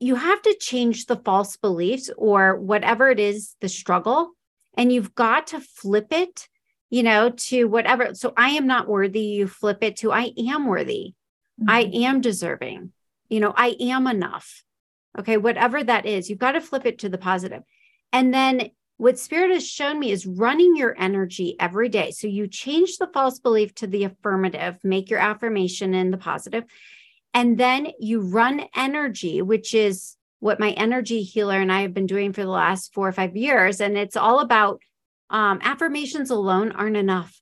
You 0.00 0.16
have 0.16 0.42
to 0.42 0.56
change 0.60 1.06
the 1.06 1.16
false 1.16 1.56
beliefs 1.56 2.10
or 2.16 2.56
whatever 2.56 3.08
it 3.10 3.20
is 3.20 3.56
the 3.60 3.68
struggle 3.68 4.32
and 4.76 4.92
you've 4.92 5.14
got 5.14 5.48
to 5.48 5.60
flip 5.60 6.08
it 6.10 6.48
you 6.94 7.02
know, 7.02 7.30
to 7.30 7.64
whatever. 7.64 8.14
So 8.14 8.32
I 8.36 8.50
am 8.50 8.68
not 8.68 8.86
worthy. 8.86 9.22
You 9.22 9.48
flip 9.48 9.78
it 9.80 9.96
to 9.96 10.12
I 10.12 10.32
am 10.38 10.66
worthy. 10.66 11.14
Mm-hmm. 11.60 11.68
I 11.68 11.80
am 11.92 12.20
deserving. 12.20 12.92
You 13.28 13.40
know, 13.40 13.52
I 13.56 13.74
am 13.80 14.06
enough. 14.06 14.62
Okay. 15.18 15.36
Whatever 15.36 15.82
that 15.82 16.06
is, 16.06 16.30
you've 16.30 16.38
got 16.38 16.52
to 16.52 16.60
flip 16.60 16.86
it 16.86 17.00
to 17.00 17.08
the 17.08 17.18
positive. 17.18 17.62
And 18.12 18.32
then 18.32 18.70
what 18.96 19.18
spirit 19.18 19.50
has 19.50 19.68
shown 19.68 19.98
me 19.98 20.12
is 20.12 20.24
running 20.24 20.76
your 20.76 20.94
energy 20.96 21.56
every 21.58 21.88
day. 21.88 22.12
So 22.12 22.28
you 22.28 22.46
change 22.46 22.98
the 22.98 23.10
false 23.12 23.40
belief 23.40 23.74
to 23.76 23.88
the 23.88 24.04
affirmative, 24.04 24.78
make 24.84 25.10
your 25.10 25.18
affirmation 25.18 25.94
in 25.94 26.12
the 26.12 26.16
positive, 26.16 26.62
and 27.34 27.58
then 27.58 27.88
you 27.98 28.20
run 28.20 28.62
energy, 28.74 29.42
which 29.42 29.74
is 29.74 30.16
what 30.38 30.60
my 30.60 30.70
energy 30.72 31.22
healer 31.22 31.60
and 31.60 31.72
I 31.72 31.82
have 31.82 31.92
been 31.92 32.06
doing 32.06 32.32
for 32.32 32.42
the 32.42 32.48
last 32.48 32.94
four 32.94 33.08
or 33.08 33.12
five 33.12 33.36
years. 33.36 33.80
And 33.80 33.98
it's 33.98 34.16
all 34.16 34.40
about 34.40 34.80
um, 35.30 35.58
affirmations 35.62 36.30
alone 36.30 36.70
aren't 36.72 36.96
enough. 36.96 37.40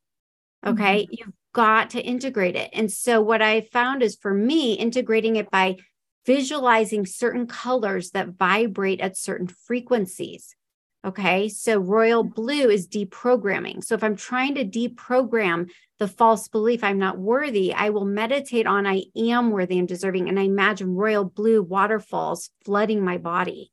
Okay. 0.66 1.02
Mm-hmm. 1.02 1.12
You've 1.12 1.34
got 1.52 1.90
to 1.90 2.00
integrate 2.00 2.56
it. 2.56 2.70
And 2.72 2.90
so, 2.90 3.20
what 3.20 3.42
I 3.42 3.60
found 3.60 4.02
is 4.02 4.16
for 4.16 4.32
me, 4.32 4.74
integrating 4.74 5.36
it 5.36 5.50
by 5.50 5.76
visualizing 6.24 7.04
certain 7.04 7.46
colors 7.46 8.12
that 8.12 8.28
vibrate 8.28 9.00
at 9.00 9.16
certain 9.16 9.48
frequencies. 9.48 10.54
Okay. 11.04 11.48
So 11.48 11.78
royal 11.78 12.22
blue 12.22 12.68
is 12.70 12.86
deprogramming. 12.86 13.82
So 13.82 13.94
if 13.96 14.04
I'm 14.04 14.14
trying 14.14 14.54
to 14.54 14.64
deprogram 14.64 15.68
the 15.98 16.06
false 16.06 16.46
belief 16.46 16.84
I'm 16.84 16.98
not 16.98 17.18
worthy, 17.18 17.74
I 17.74 17.90
will 17.90 18.04
meditate 18.04 18.66
on 18.66 18.86
I 18.86 19.04
am 19.16 19.50
worthy 19.50 19.78
and 19.78 19.88
deserving. 19.88 20.28
And 20.28 20.38
I 20.38 20.44
imagine 20.44 20.94
royal 20.94 21.24
blue 21.24 21.60
waterfalls 21.60 22.50
flooding 22.64 23.04
my 23.04 23.18
body. 23.18 23.72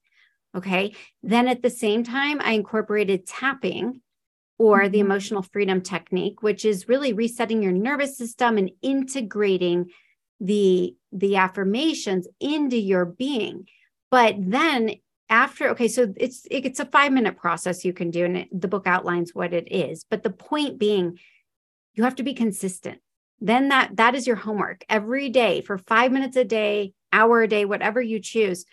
Okay. 0.55 0.95
Then 1.21 1.47
at 1.47 1.61
the 1.61 1.69
same 1.69 2.03
time, 2.03 2.41
I 2.41 2.53
incorporated 2.53 3.27
tapping 3.27 4.01
or 4.57 4.89
the 4.89 4.97
mm-hmm. 4.97 5.05
emotional 5.05 5.41
freedom 5.41 5.81
technique, 5.81 6.41
which 6.41 6.65
is 6.65 6.89
really 6.89 7.13
resetting 7.13 7.61
your 7.61 7.71
nervous 7.71 8.17
system 8.17 8.57
and 8.57 8.71
integrating 8.81 9.89
the 10.39 10.95
the 11.11 11.35
affirmations 11.35 12.27
into 12.39 12.77
your 12.77 13.05
being. 13.05 13.67
But 14.11 14.35
then 14.37 14.95
after 15.29 15.69
okay 15.69 15.87
so 15.87 16.13
it's 16.17 16.47
it's 16.49 16.79
a 16.79 16.85
5 16.85 17.11
minute 17.11 17.37
process 17.37 17.85
you 17.85 17.93
can 17.93 18.09
do 18.09 18.25
and 18.25 18.37
it, 18.37 18.61
the 18.61 18.67
book 18.67 18.87
outlines 18.87 19.33
what 19.33 19.53
it 19.53 19.71
is 19.71 20.05
but 20.09 20.23
the 20.23 20.29
point 20.29 20.79
being 20.79 21.19
you 21.93 22.03
have 22.03 22.15
to 22.15 22.23
be 22.23 22.33
consistent 22.33 22.99
then 23.39 23.69
that 23.69 23.95
that 23.95 24.15
is 24.15 24.27
your 24.27 24.35
homework 24.35 24.83
every 24.89 25.29
day 25.29 25.61
for 25.61 25.77
5 25.77 26.11
minutes 26.11 26.35
a 26.35 26.43
day 26.43 26.93
hour 27.13 27.43
a 27.43 27.47
day 27.47 27.65
whatever 27.65 28.01
you 28.01 28.19
choose 28.19 28.65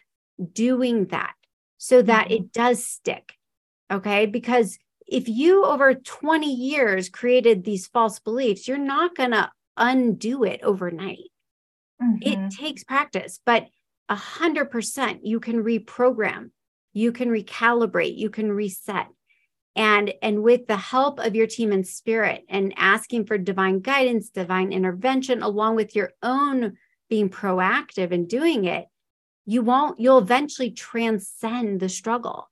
doing 0.52 1.06
that 1.06 1.34
so 1.78 2.02
that 2.02 2.26
mm-hmm. 2.26 2.44
it 2.44 2.52
does 2.52 2.84
stick 2.84 3.34
okay 3.92 4.26
because 4.26 4.78
if 5.06 5.28
you 5.28 5.64
over 5.64 5.94
20 5.94 6.52
years 6.52 7.08
created 7.08 7.64
these 7.64 7.86
false 7.86 8.18
beliefs 8.18 8.66
you're 8.66 8.78
not 8.78 9.14
going 9.14 9.30
to 9.30 9.50
undo 9.76 10.42
it 10.42 10.60
overnight 10.62 11.30
mm-hmm. 12.02 12.16
it 12.22 12.50
takes 12.50 12.82
practice 12.82 13.40
but 13.44 13.66
a 14.08 14.14
hundred 14.14 14.70
percent 14.70 15.24
you 15.24 15.40
can 15.40 15.62
reprogram 15.62 16.50
you 16.92 17.12
can 17.12 17.28
recalibrate 17.28 18.16
you 18.16 18.30
can 18.30 18.50
reset. 18.50 19.08
And 19.74 20.14
and 20.22 20.42
with 20.42 20.66
the 20.66 20.76
help 20.76 21.18
of 21.20 21.34
your 21.34 21.46
team 21.46 21.70
and 21.70 21.86
spirit 21.86 22.44
and 22.48 22.72
asking 22.76 23.26
for 23.26 23.36
divine 23.36 23.80
guidance 23.80 24.30
divine 24.30 24.72
intervention 24.72 25.42
along 25.42 25.76
with 25.76 25.94
your 25.94 26.12
own 26.22 26.78
being 27.10 27.28
proactive 27.28 28.12
and 28.12 28.26
doing 28.26 28.64
it 28.64 28.86
you 29.44 29.62
won't 29.62 30.00
you'll 30.00 30.18
eventually 30.18 30.70
transcend 30.70 31.80
the 31.80 31.88
struggle. 31.88 32.50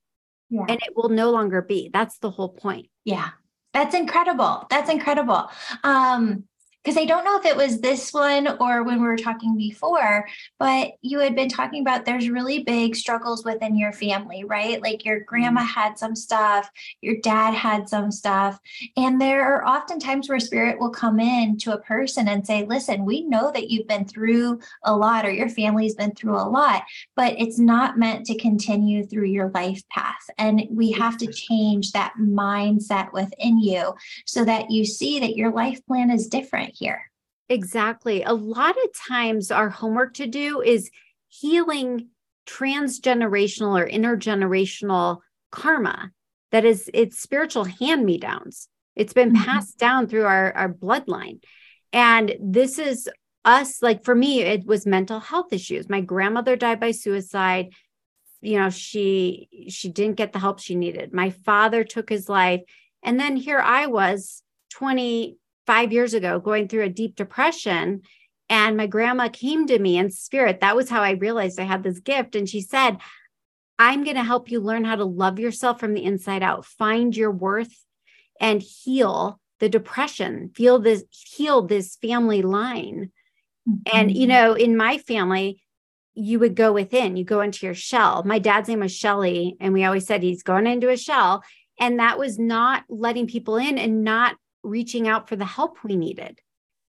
Yeah. 0.51 0.67
and 0.69 0.79
it 0.83 0.93
will 0.95 1.09
no 1.09 1.31
longer 1.31 1.63
be. 1.63 1.91
That's 1.93 2.19
the 2.19 2.31
whole 2.31 2.51
point. 2.51 2.89
Yeah. 3.05 3.31
That's 3.73 3.95
incredible. 3.95 4.67
That's 4.71 4.91
incredible. 4.91 5.51
Um 5.83 6.45
because 6.85 6.99
I 6.99 7.07
don't 7.07 7.25
know 7.25 7.39
if 7.39 7.47
it 7.47 7.57
was 7.57 7.81
this 7.81 8.13
one 8.13 8.47
or 8.61 8.83
when 8.83 9.01
we 9.01 9.07
were 9.07 9.17
talking 9.17 9.57
before, 9.57 10.29
but 10.59 10.93
you 11.01 11.19
had 11.19 11.35
been 11.35 11.49
talking 11.49 11.81
about 11.81 12.05
there's 12.05 12.29
really 12.29 12.63
big 12.63 12.95
struggles 12.95 13.43
within 13.43 13.79
your 13.79 13.93
family, 13.93 14.45
right? 14.45 14.83
Like 14.83 15.05
your 15.05 15.21
grandma 15.21 15.63
mm-hmm. 15.63 15.81
had 15.81 15.99
some 15.99 16.15
stuff, 16.15 16.71
your 17.01 17.17
dad 17.23 17.55
had 17.55 17.89
some 17.89 18.11
stuff. 18.11 18.59
And 18.99 19.19
there 19.19 19.43
are 19.45 19.65
often 19.65 19.99
times 19.99 20.29
where 20.29 20.39
spirit 20.39 20.79
will 20.79 20.91
come 20.91 21.21
in 21.21 21.57
to 21.59 21.73
a 21.73 21.81
person 21.81 22.29
and 22.29 22.47
say, 22.47 22.67
listen, 22.67 23.07
we 23.07 23.23
know 23.23 23.51
that 23.53 23.71
you've 23.71 23.89
been 23.89 24.05
through 24.05 24.61
a 24.83 24.95
lot 24.95 25.25
or 25.25 25.31
your 25.31 25.49
family's 25.49 25.95
been 25.95 26.15
through 26.15 26.37
a 26.37 26.49
lot, 26.49 26.83
but 27.17 27.35
it's 27.39 27.59
not 27.59 27.99
meant 27.99 28.27
to 28.27 28.37
continue 28.37 29.07
through 29.07 29.29
your 29.29 29.51
life 29.55 29.83
path. 29.89 30.29
And 30.37 30.67
we 30.71 30.93
have 30.93 31.17
to 31.19 31.33
change 31.33 31.93
that 31.93 32.13
mindset 32.21 33.11
within 33.15 33.59
you 33.59 33.95
so 34.27 34.45
that 34.45 34.71
you 34.71 34.85
see 34.85 35.19
that 35.21 35.37
your 35.37 35.51
life 35.51 35.81
plan 35.87 36.11
is 36.11 36.27
different 36.27 36.74
here. 36.75 37.11
Exactly. 37.49 38.23
A 38.23 38.33
lot 38.33 38.77
of 38.83 38.91
times, 39.09 39.51
our 39.51 39.69
homework 39.69 40.15
to 40.15 40.27
do 40.27 40.61
is 40.61 40.91
healing 41.29 42.09
transgenerational 42.47 43.81
or 43.81 43.89
intergenerational 43.89 45.21
karma 45.51 46.11
that 46.51 46.65
is 46.65 46.91
it's 46.93 47.19
spiritual 47.19 47.65
hand 47.65 48.05
me 48.05 48.19
downs 48.19 48.69
it's 48.97 49.13
been 49.13 49.33
mm-hmm. 49.33 49.45
passed 49.45 49.79
down 49.79 50.07
through 50.07 50.25
our, 50.25 50.53
our 50.53 50.73
bloodline 50.73 51.43
and 51.93 52.35
this 52.41 52.79
is 52.79 53.09
us 53.45 53.83
like 53.83 54.05
for 54.05 54.15
me 54.15 54.41
it 54.43 54.67
was 54.67 54.85
mental 54.85 55.21
health 55.21 55.53
issues 55.53 55.89
my 55.89 56.01
grandmother 56.01 56.57
died 56.57 56.81
by 56.81 56.91
suicide 56.91 57.71
you 58.41 58.59
know 58.59 58.69
she 58.69 59.49
she 59.69 59.89
didn't 59.89 60.17
get 60.17 60.33
the 60.33 60.39
help 60.39 60.59
she 60.59 60.75
needed 60.75 61.13
my 61.13 61.31
father 61.31 61.83
took 61.83 62.09
his 62.09 62.29
life 62.29 62.61
and 63.03 63.19
then 63.19 63.37
here 63.37 63.61
i 63.61 63.87
was 63.87 64.43
20 64.71 65.39
five 65.67 65.93
years 65.93 66.15
ago 66.15 66.39
going 66.39 66.69
through 66.69 66.85
a 66.85 66.89
deep 66.89 67.17
depression. 67.17 68.03
And 68.49 68.77
my 68.77 68.87
grandma 68.87 69.29
came 69.29 69.67
to 69.67 69.79
me 69.79 69.97
in 69.97 70.11
spirit. 70.11 70.61
That 70.61 70.77
was 70.77 70.91
how 70.91 71.03
I 71.03 71.13
realized 71.13 71.59
I 71.59 71.65
had 71.65 71.83
this 71.83 72.01
gift. 72.01 72.37
And 72.37 72.49
she 72.49 72.61
said, 72.61 72.99
I'm 73.79 74.05
going 74.05 74.17
to 74.17 74.25
help 74.25 74.51
you 74.51 74.61
learn 74.61 74.85
how 74.85 74.97
to 74.97 75.05
love 75.05 75.39
yourself 75.39 75.81
from 75.81 75.95
the 75.95 76.05
inside 76.05 76.43
out, 76.43 76.65
find 76.65 77.17
your 77.17 77.31
worth 77.31 77.75
and 78.41 78.63
heal 78.63 79.41
the 79.61 79.69
depression, 79.69 80.51
feel 80.55 80.79
this, 80.79 81.05
heal 81.11 81.63
this 81.63 81.97
family 81.97 82.43
line. 82.43 83.11
Mm-hmm. 83.69 83.97
And, 83.97 84.17
you 84.17 84.27
know, 84.27 84.55
in 84.55 84.77
my 84.77 84.99
family, 84.99 85.63
you 86.15 86.39
would 86.39 86.55
go 86.55 86.73
within, 86.73 87.17
you 87.17 87.25
go 87.25 87.41
into 87.41 87.67
your 87.67 87.75
shell. 87.75 88.23
My 88.25 88.39
dad's 88.39 88.69
name 88.69 88.81
was 88.81 88.95
Shelly, 88.95 89.57
and 89.59 89.73
we 89.73 89.85
always 89.85 90.07
said 90.07 90.23
he's 90.23 90.45
going 90.45 90.67
into 90.67 90.91
a 90.91 90.97
shell. 90.97 91.43
And 91.81 91.99
that 91.99 92.19
was 92.19 92.39
not 92.39 92.85
letting 92.89 93.27
people 93.27 93.57
in 93.57 93.79
and 93.79 94.05
not 94.05 94.37
reaching 94.65 95.07
out 95.07 95.29
for 95.29 95.37
the 95.37 95.45
help 95.45 95.85
we 95.85 95.97
needed. 95.97 96.41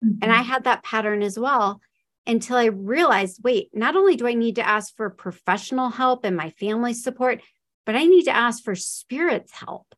Mm-hmm. 0.05 0.19
And 0.23 0.33
I 0.33 0.39
mm-hmm. 0.39 0.51
had 0.51 0.65
that 0.65 0.83
pattern 0.83 1.23
as 1.23 1.39
well 1.39 1.81
until 2.27 2.57
I 2.57 2.67
realized 2.67 3.43
wait, 3.45 3.69
not 3.75 3.97
only 3.97 4.17
do 4.17 4.27
I 4.27 4.35
need 4.35 4.57
to 4.57 4.67
ask 4.67 4.97
for 4.97 5.11
professional 5.11 5.91
help 5.91 6.25
and 6.25 6.37
my 6.37 6.51
family 6.51 6.95
support, 6.95 7.43
but 7.85 7.97
I 7.97 8.05
need 8.05 8.25
to 8.25 8.35
ask 8.35 8.65
for 8.65 8.75
spirit's 8.75 9.53
help. 9.53 9.95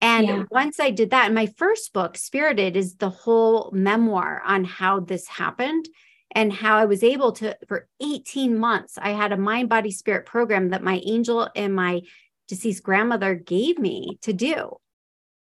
And 0.00 0.26
yeah. 0.26 0.44
once 0.50 0.78
I 0.78 0.90
did 0.90 1.10
that, 1.10 1.28
in 1.28 1.34
my 1.34 1.46
first 1.46 1.92
book, 1.92 2.16
Spirited, 2.16 2.76
is 2.76 2.96
the 2.96 3.10
whole 3.10 3.70
memoir 3.72 4.40
on 4.46 4.64
how 4.64 5.00
this 5.00 5.26
happened 5.26 5.88
and 6.34 6.52
how 6.52 6.76
I 6.76 6.84
was 6.84 7.02
able 7.02 7.32
to, 7.32 7.56
for 7.66 7.88
18 8.00 8.56
months, 8.56 8.98
I 9.00 9.10
had 9.10 9.32
a 9.32 9.36
mind, 9.36 9.68
body, 9.68 9.90
spirit 9.90 10.26
program 10.26 10.70
that 10.70 10.84
my 10.84 11.00
angel 11.04 11.48
and 11.56 11.74
my 11.74 12.02
deceased 12.46 12.82
grandmother 12.82 13.34
gave 13.34 13.78
me 13.78 14.18
to 14.22 14.32
do. 14.32 14.76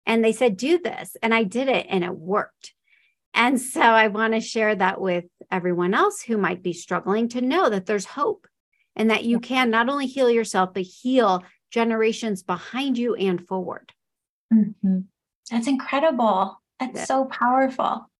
And 0.08 0.24
they 0.24 0.32
said, 0.32 0.56
do 0.56 0.78
this. 0.78 1.16
And 1.22 1.34
I 1.34 1.44
did 1.44 1.68
it 1.68 1.86
and 1.88 2.02
it 2.02 2.16
worked. 2.16 2.72
And 3.34 3.60
so 3.60 3.82
I 3.82 4.08
want 4.08 4.32
to 4.32 4.40
share 4.40 4.74
that 4.74 5.00
with 5.00 5.26
everyone 5.52 5.92
else 5.92 6.22
who 6.22 6.38
might 6.38 6.62
be 6.62 6.72
struggling 6.72 7.28
to 7.28 7.42
know 7.42 7.68
that 7.68 7.84
there's 7.84 8.06
hope 8.06 8.48
and 8.96 9.10
that 9.10 9.24
you 9.24 9.38
can 9.38 9.70
not 9.70 9.90
only 9.90 10.06
heal 10.06 10.30
yourself, 10.30 10.72
but 10.72 10.82
heal 10.82 11.44
generations 11.70 12.42
behind 12.42 12.96
you 12.96 13.14
and 13.14 13.46
forward. 13.46 13.92
Mm-hmm. 14.52 15.00
That's 15.50 15.68
incredible. 15.68 16.58
That's 16.80 16.96
yeah. 16.96 17.04
so 17.04 17.26
powerful. 17.26 18.10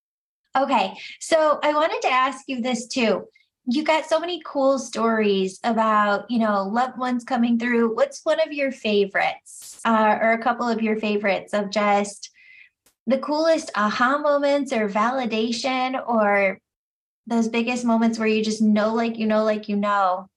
Okay. 0.56 0.92
So 1.20 1.58
I 1.62 1.72
wanted 1.72 2.02
to 2.02 2.12
ask 2.12 2.44
you 2.48 2.60
this 2.60 2.86
too 2.86 3.24
you 3.70 3.84
got 3.84 4.06
so 4.06 4.18
many 4.18 4.40
cool 4.46 4.78
stories 4.78 5.60
about 5.62 6.30
you 6.30 6.38
know 6.38 6.64
loved 6.64 6.96
ones 6.96 7.22
coming 7.22 7.58
through. 7.58 7.94
What's 7.94 8.24
one 8.24 8.40
of 8.40 8.52
your 8.52 8.72
favorites 8.72 9.80
uh, 9.84 10.18
or 10.20 10.32
a 10.32 10.42
couple 10.42 10.66
of 10.66 10.80
your 10.80 10.96
favorites 10.96 11.52
of 11.52 11.70
just 11.70 12.30
the 13.06 13.18
coolest 13.18 13.70
aha 13.76 14.18
moments 14.18 14.72
or 14.72 14.88
validation 14.88 16.02
or 16.06 16.58
those 17.26 17.48
biggest 17.48 17.84
moments 17.84 18.18
where 18.18 18.26
you 18.26 18.42
just 18.42 18.62
know 18.62 18.94
like 18.94 19.18
you 19.18 19.26
know 19.26 19.44
like 19.44 19.68
you 19.68 19.76
know? 19.76 20.30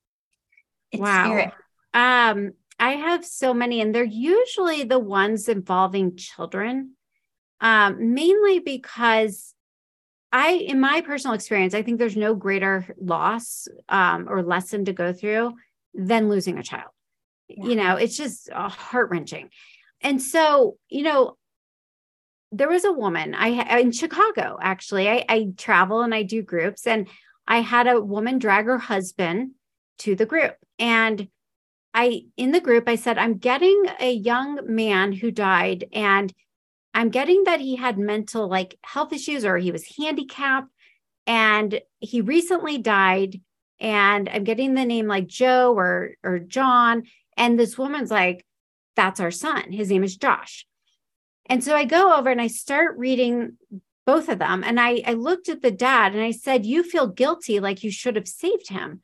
It's 0.91 0.99
wow. 0.99 1.23
spirit. 1.23 1.53
um 1.93 2.51
i 2.77 2.91
have 2.91 3.23
so 3.23 3.53
many 3.53 3.79
and 3.79 3.95
they're 3.95 4.03
usually 4.03 4.83
the 4.83 4.99
ones 4.99 5.47
involving 5.47 6.17
children 6.17 6.95
um 7.61 8.13
mainly 8.13 8.59
because 8.59 9.53
I, 10.31 10.51
in 10.51 10.79
my 10.79 11.01
personal 11.01 11.35
experience, 11.35 11.73
I 11.73 11.81
think 11.81 11.99
there's 11.99 12.15
no 12.15 12.35
greater 12.35 12.85
loss 12.99 13.67
um, 13.89 14.27
or 14.29 14.41
lesson 14.41 14.85
to 14.85 14.93
go 14.93 15.11
through 15.11 15.53
than 15.93 16.29
losing 16.29 16.57
a 16.57 16.63
child. 16.63 16.91
Yeah. 17.49 17.65
You 17.65 17.75
know, 17.75 17.95
it's 17.97 18.15
just 18.15 18.49
uh, 18.49 18.69
heart 18.69 19.09
wrenching. 19.09 19.49
And 20.01 20.21
so, 20.21 20.77
you 20.89 21.03
know, 21.03 21.37
there 22.51 22.69
was 22.69 22.85
a 22.85 22.91
woman 22.91 23.33
I 23.35 23.79
in 23.79 23.91
Chicago 23.91 24.57
actually. 24.61 25.09
I, 25.09 25.25
I 25.29 25.47
travel 25.57 26.01
and 26.01 26.13
I 26.13 26.23
do 26.23 26.41
groups, 26.41 26.85
and 26.85 27.07
I 27.47 27.59
had 27.59 27.87
a 27.87 28.01
woman 28.01 28.39
drag 28.39 28.65
her 28.65 28.77
husband 28.77 29.51
to 29.99 30.15
the 30.15 30.25
group, 30.25 30.55
and 30.79 31.27
I 31.93 32.23
in 32.37 32.51
the 32.51 32.61
group 32.61 32.87
I 32.87 32.95
said 32.95 33.17
I'm 33.17 33.37
getting 33.37 33.85
a 33.99 34.11
young 34.11 34.59
man 34.65 35.11
who 35.13 35.31
died 35.31 35.85
and 35.93 36.33
I'm 36.93 37.09
getting 37.09 37.43
that 37.45 37.59
he 37.59 37.75
had 37.75 37.97
mental 37.97 38.47
like 38.47 38.77
health 38.83 39.13
issues 39.13 39.45
or 39.45 39.57
he 39.57 39.71
was 39.71 39.95
handicapped 39.97 40.69
and 41.25 41.81
he 41.99 42.21
recently 42.21 42.77
died 42.77 43.41
and 43.79 44.29
I'm 44.29 44.43
getting 44.43 44.73
the 44.73 44.85
name 44.85 45.07
like 45.07 45.27
Joe 45.27 45.73
or 45.73 46.11
or 46.23 46.39
John. 46.39 47.03
And 47.37 47.59
this 47.59 47.77
woman's 47.77 48.11
like 48.11 48.45
that's 48.95 49.19
our 49.19 49.31
son. 49.31 49.71
His 49.71 49.89
name 49.89 50.03
is 50.03 50.17
Josh. 50.17 50.65
And 51.47 51.63
so 51.63 51.75
I 51.75 51.85
go 51.85 52.15
over 52.15 52.29
and 52.29 52.41
I 52.41 52.47
start 52.47 52.97
reading 52.97 53.57
both 54.05 54.29
of 54.29 54.39
them. 54.39 54.63
And 54.63 54.79
I 54.79 55.01
I 55.05 55.13
looked 55.13 55.49
at 55.49 55.61
the 55.61 55.71
dad 55.71 56.13
and 56.13 56.21
I 56.21 56.31
said 56.31 56.65
you 56.65 56.83
feel 56.83 57.07
guilty 57.07 57.59
like 57.59 57.83
you 57.83 57.91
should 57.91 58.15
have 58.15 58.27
saved 58.27 58.69
him. 58.69 59.01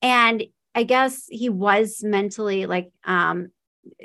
And 0.00 0.44
I 0.74 0.84
guess 0.84 1.26
he 1.28 1.48
was 1.48 2.02
mentally 2.02 2.66
like 2.66 2.90
um 3.04 3.48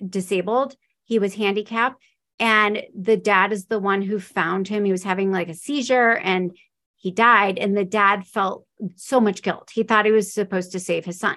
disabled. 0.07 0.75
He 1.05 1.19
was 1.19 1.35
handicapped 1.35 2.01
and 2.39 2.83
the 2.97 3.17
dad 3.17 3.51
is 3.51 3.65
the 3.65 3.79
one 3.79 4.01
who 4.01 4.19
found 4.19 4.67
him. 4.67 4.85
He 4.85 4.91
was 4.91 5.03
having 5.03 5.31
like 5.31 5.49
a 5.49 5.53
seizure 5.53 6.17
and 6.17 6.55
he 6.95 7.11
died 7.11 7.59
and 7.59 7.75
the 7.75 7.85
dad 7.85 8.25
felt 8.25 8.65
so 8.95 9.19
much 9.19 9.41
guilt. 9.41 9.69
He 9.73 9.83
thought 9.83 10.05
he 10.05 10.11
was 10.11 10.33
supposed 10.33 10.71
to 10.71 10.79
save 10.79 11.05
his 11.05 11.19
son. 11.19 11.35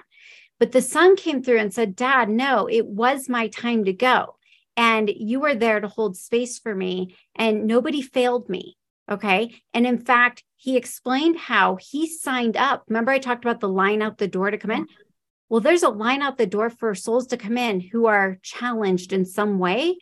But 0.59 0.71
the 0.71 0.81
son 0.81 1.15
came 1.15 1.43
through 1.43 1.59
and 1.59 1.73
said 1.73 1.95
dad 1.95 2.29
no 2.29 2.67
it 2.69 2.85
was 2.85 3.27
my 3.27 3.47
time 3.47 3.83
to 3.85 3.93
go 3.93 4.37
and 4.77 5.09
you 5.09 5.41
were 5.41 5.55
there 5.55 5.79
to 5.79 5.87
hold 5.87 6.15
space 6.15 6.57
for 6.57 6.73
me 6.73 7.15
and 7.35 7.67
nobody 7.67 8.01
failed 8.01 8.47
me. 8.49 8.77
Okay? 9.11 9.55
And 9.73 9.85
in 9.85 9.97
fact 9.99 10.43
he 10.55 10.77
explained 10.77 11.37
how 11.37 11.77
he 11.81 12.07
signed 12.07 12.55
up. 12.55 12.85
Remember 12.87 13.11
i 13.11 13.19
talked 13.19 13.43
about 13.43 13.59
the 13.59 13.67
line 13.67 14.01
out 14.01 14.17
the 14.17 14.27
door 14.27 14.51
to 14.51 14.57
come 14.57 14.71
in? 14.71 14.87
Well 15.49 15.59
there's 15.59 15.83
a 15.83 15.89
line 15.89 16.21
out 16.21 16.37
the 16.37 16.45
door 16.45 16.69
for 16.69 16.95
souls 16.95 17.27
to 17.27 17.37
come 17.37 17.57
in 17.57 17.81
who 17.81 18.05
are 18.05 18.39
challenged 18.41 19.11
in 19.11 19.25
some 19.25 19.59
way 19.59 19.97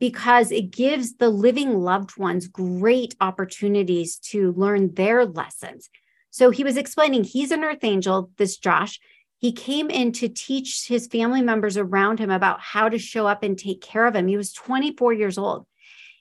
because 0.00 0.50
it 0.50 0.72
gives 0.72 1.16
the 1.16 1.28
living 1.28 1.78
loved 1.78 2.16
ones 2.16 2.48
great 2.48 3.14
opportunities 3.20 4.16
to 4.16 4.52
learn 4.52 4.94
their 4.94 5.24
lessons. 5.24 5.88
So 6.30 6.50
he 6.50 6.64
was 6.64 6.76
explaining 6.76 7.24
he's 7.24 7.52
an 7.52 7.62
earth 7.62 7.84
angel, 7.84 8.30
this 8.38 8.56
Josh. 8.56 8.98
He 9.38 9.52
came 9.52 9.90
in 9.90 10.12
to 10.12 10.28
teach 10.28 10.86
his 10.88 11.06
family 11.06 11.42
members 11.42 11.76
around 11.76 12.18
him 12.18 12.30
about 12.30 12.60
how 12.60 12.88
to 12.88 12.98
show 12.98 13.26
up 13.26 13.42
and 13.42 13.58
take 13.58 13.80
care 13.80 14.06
of 14.06 14.16
him. 14.16 14.26
He 14.26 14.36
was 14.36 14.52
24 14.52 15.12
years 15.12 15.38
old. 15.38 15.66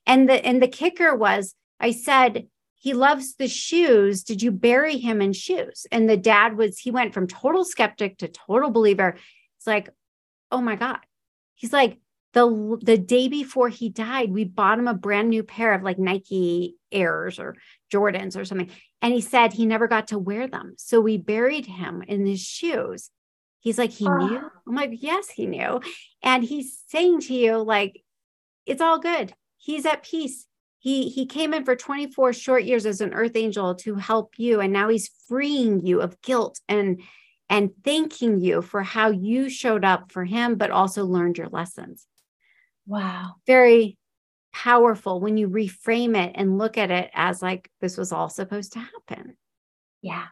And 0.06 0.30
the 0.30 0.46
and 0.46 0.62
the 0.62 0.68
kicker 0.68 1.16
was 1.16 1.56
I 1.80 1.92
said, 1.92 2.48
he 2.76 2.94
loves 2.94 3.36
the 3.36 3.48
shoes. 3.48 4.24
Did 4.24 4.42
you 4.42 4.52
bury 4.52 4.98
him 4.98 5.22
in 5.22 5.34
shoes? 5.34 5.86
And 5.92 6.10
the 6.10 6.18
dad 6.18 6.58
was, 6.58 6.80
he 6.80 6.92
went 6.92 7.14
from 7.14 7.28
total 7.28 7.66
skeptic 7.66 8.18
to 8.20 8.28
total 8.28 8.70
believer. 8.70 9.16
It's 9.58 9.68
like, 9.68 9.90
oh 10.52 10.62
my 10.62 10.76
God. 10.76 11.00
He's 11.56 11.74
like, 11.74 12.00
the 12.34 12.78
the 12.82 12.98
day 12.98 13.28
before 13.28 13.70
he 13.70 13.90
died, 13.90 14.32
we 14.32 14.44
bought 14.44 14.80
him 14.80 14.88
a 14.88 14.94
brand 14.94 15.30
new 15.30 15.44
pair 15.44 15.74
of 15.74 15.82
like 15.82 15.98
Nike 15.98 16.76
Airs 16.92 17.40
or 17.40 17.56
Jordans 17.92 18.38
or 18.38 18.46
something. 18.46 18.70
And 19.02 19.14
he 19.14 19.22
said 19.22 19.54
he 19.54 19.66
never 19.66 19.88
got 19.88 20.10
to 20.10 20.20
wear 20.20 20.48
them. 20.48 20.76
So 20.78 21.02
we 21.02 21.18
buried 21.18 21.66
him 21.66 22.04
in 22.08 22.26
his 22.26 22.42
shoes. 22.42 23.10
He's 23.62 23.78
like, 23.78 23.92
he 23.92 24.08
ah. 24.08 24.18
knew. 24.18 24.52
I'm 24.68 24.76
like, 24.76 24.92
yes, 24.94 25.30
he 25.30 25.46
knew. 25.46 25.82
And 26.22 26.44
he's 26.44 26.82
saying 26.88 27.22
to 27.22 27.34
you, 27.34 27.58
like, 27.58 28.02
it's 28.66 28.82
all 28.82 29.00
good. 29.00 29.34
He's 29.58 29.86
at 29.86 30.04
peace. 30.04 30.46
He 30.78 31.10
he 31.10 31.26
came 31.26 31.54
in 31.54 31.66
for 31.66 31.76
24 31.76 32.32
short 32.34 32.64
years 32.64 32.86
as 32.86 33.02
an 33.02 33.14
earth 33.14 33.36
angel 33.36 33.76
to 33.76 33.96
help 33.96 34.36
you. 34.38 34.62
And 34.62 34.72
now 34.72 34.88
he's 34.88 35.10
freeing 35.28 35.86
you 35.86 36.02
of 36.02 36.22
guilt 36.22 36.60
and 36.70 37.02
and 37.50 37.72
thanking 37.84 38.40
you 38.40 38.62
for 38.62 38.84
how 38.84 39.10
you 39.10 39.50
showed 39.50 39.84
up 39.84 40.12
for 40.12 40.24
him, 40.24 40.56
but 40.56 40.70
also 40.70 41.04
learned 41.04 41.38
your 41.38 41.50
lessons. 41.50 42.06
Wow. 42.90 43.36
Very 43.46 43.98
powerful 44.52 45.22
when 45.22 45.38
you 45.38 45.48
reframe 45.48 46.18
it 46.18 46.32
and 46.34 46.58
look 46.58 46.76
at 46.76 46.90
it 46.90 47.12
as 47.14 47.40
like 47.40 47.70
this 47.82 47.98
was 47.98 48.12
all 48.12 48.30
supposed 48.30 48.74
to 48.74 48.80
happen. 48.80 49.38
Yeah. 50.02 50.26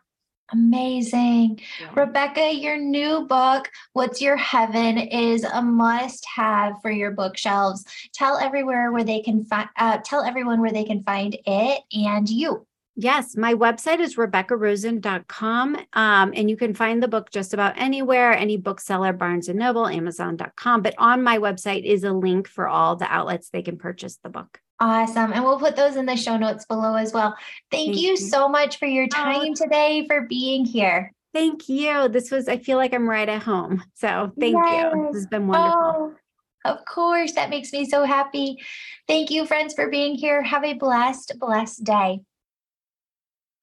Amazing. 0.52 1.60
Yeah. 1.80 1.92
Rebecca, 1.94 2.52
your 2.52 2.78
new 2.78 3.28
book, 3.28 3.70
What's 3.94 4.22
Your 4.22 4.38
Heaven, 4.38 4.98
is 4.98 5.44
a 5.44 5.62
must 5.62 6.26
have 6.36 6.82
for 6.82 6.90
your 6.90 7.12
bookshelves. 7.12 7.86
Tell 8.14 8.38
everywhere 8.38 8.92
where 8.92 9.04
they 9.04 9.22
can 9.22 9.44
find 9.44 9.70
uh, 9.78 10.00
tell 10.04 10.24
everyone 10.24 10.62
where 10.62 10.72
they 10.72 10.86
can 10.86 11.04
find 11.04 11.38
it 11.46 11.82
and 11.92 12.28
you. 12.28 12.66
Yes, 13.00 13.38
my 13.38 13.54
website 13.54 14.00
is 14.00 14.16
rebeccarosen.com. 14.16 15.76
Um, 15.94 16.34
and 16.36 16.50
you 16.50 16.58
can 16.58 16.74
find 16.74 17.02
the 17.02 17.08
book 17.08 17.30
just 17.30 17.54
about 17.54 17.78
anywhere, 17.78 18.34
any 18.34 18.58
bookseller, 18.58 19.14
Barnes 19.14 19.50
and 19.50 19.60
Noble, 19.60 19.88
Amazon.com. 19.88 20.82
But 20.82 20.96
on 20.98 21.22
my 21.22 21.38
website 21.38 21.86
is 21.86 22.04
a 22.04 22.12
link 22.12 22.48
for 22.48 22.68
all 22.68 22.96
the 22.96 23.06
outlets 23.06 23.50
they 23.50 23.62
can 23.62 23.78
purchase 23.78 24.18
the 24.24 24.30
book. 24.30 24.60
Awesome. 24.80 25.32
And 25.32 25.44
we'll 25.44 25.60
put 25.60 25.76
those 25.76 25.96
in 25.96 26.08
the 26.08 26.16
show 26.16 26.38
notes 26.38 26.66
below 26.66 26.96
as 26.96 27.14
well. 27.14 27.36
Thank, 27.70 27.90
Thank 27.90 28.02
you, 28.02 28.10
you, 28.10 28.18
so 28.18 28.50
much 28.50 28.80
for 28.80 28.88
your 28.88 29.06
oh, 29.06 29.16
time 29.16 29.54
today, 29.54 30.06
for 30.08 30.22
being 30.22 30.66
here. 30.66 31.14
Thank 31.36 31.70
you. 31.70 32.10
This 32.10 32.32
was, 32.32 32.48
I 32.48 32.58
feel 32.58 32.78
like 32.78 32.96
I'm 32.96 33.08
right 33.08 33.30
at 33.30 33.44
home. 33.44 33.84
So 33.94 34.32
thank 34.40 34.56
yes. 34.56 34.92
you. 34.96 35.08
This 35.08 35.22
has 35.22 35.28
been 35.28 35.46
wonderful. 35.46 36.16
Oh, 36.66 36.72
of 36.72 36.84
course. 36.86 37.34
That 37.34 37.52
makes 37.52 37.72
me 37.72 37.86
so 37.86 38.06
happy. 38.06 38.58
Thank 39.08 39.30
you, 39.30 39.46
friends, 39.46 39.76
for 39.76 39.88
being 39.88 40.16
here. 40.16 40.42
Have 40.42 40.64
a 40.64 40.74
blessed, 40.74 41.34
blessed 41.40 41.84
day. 41.84 42.22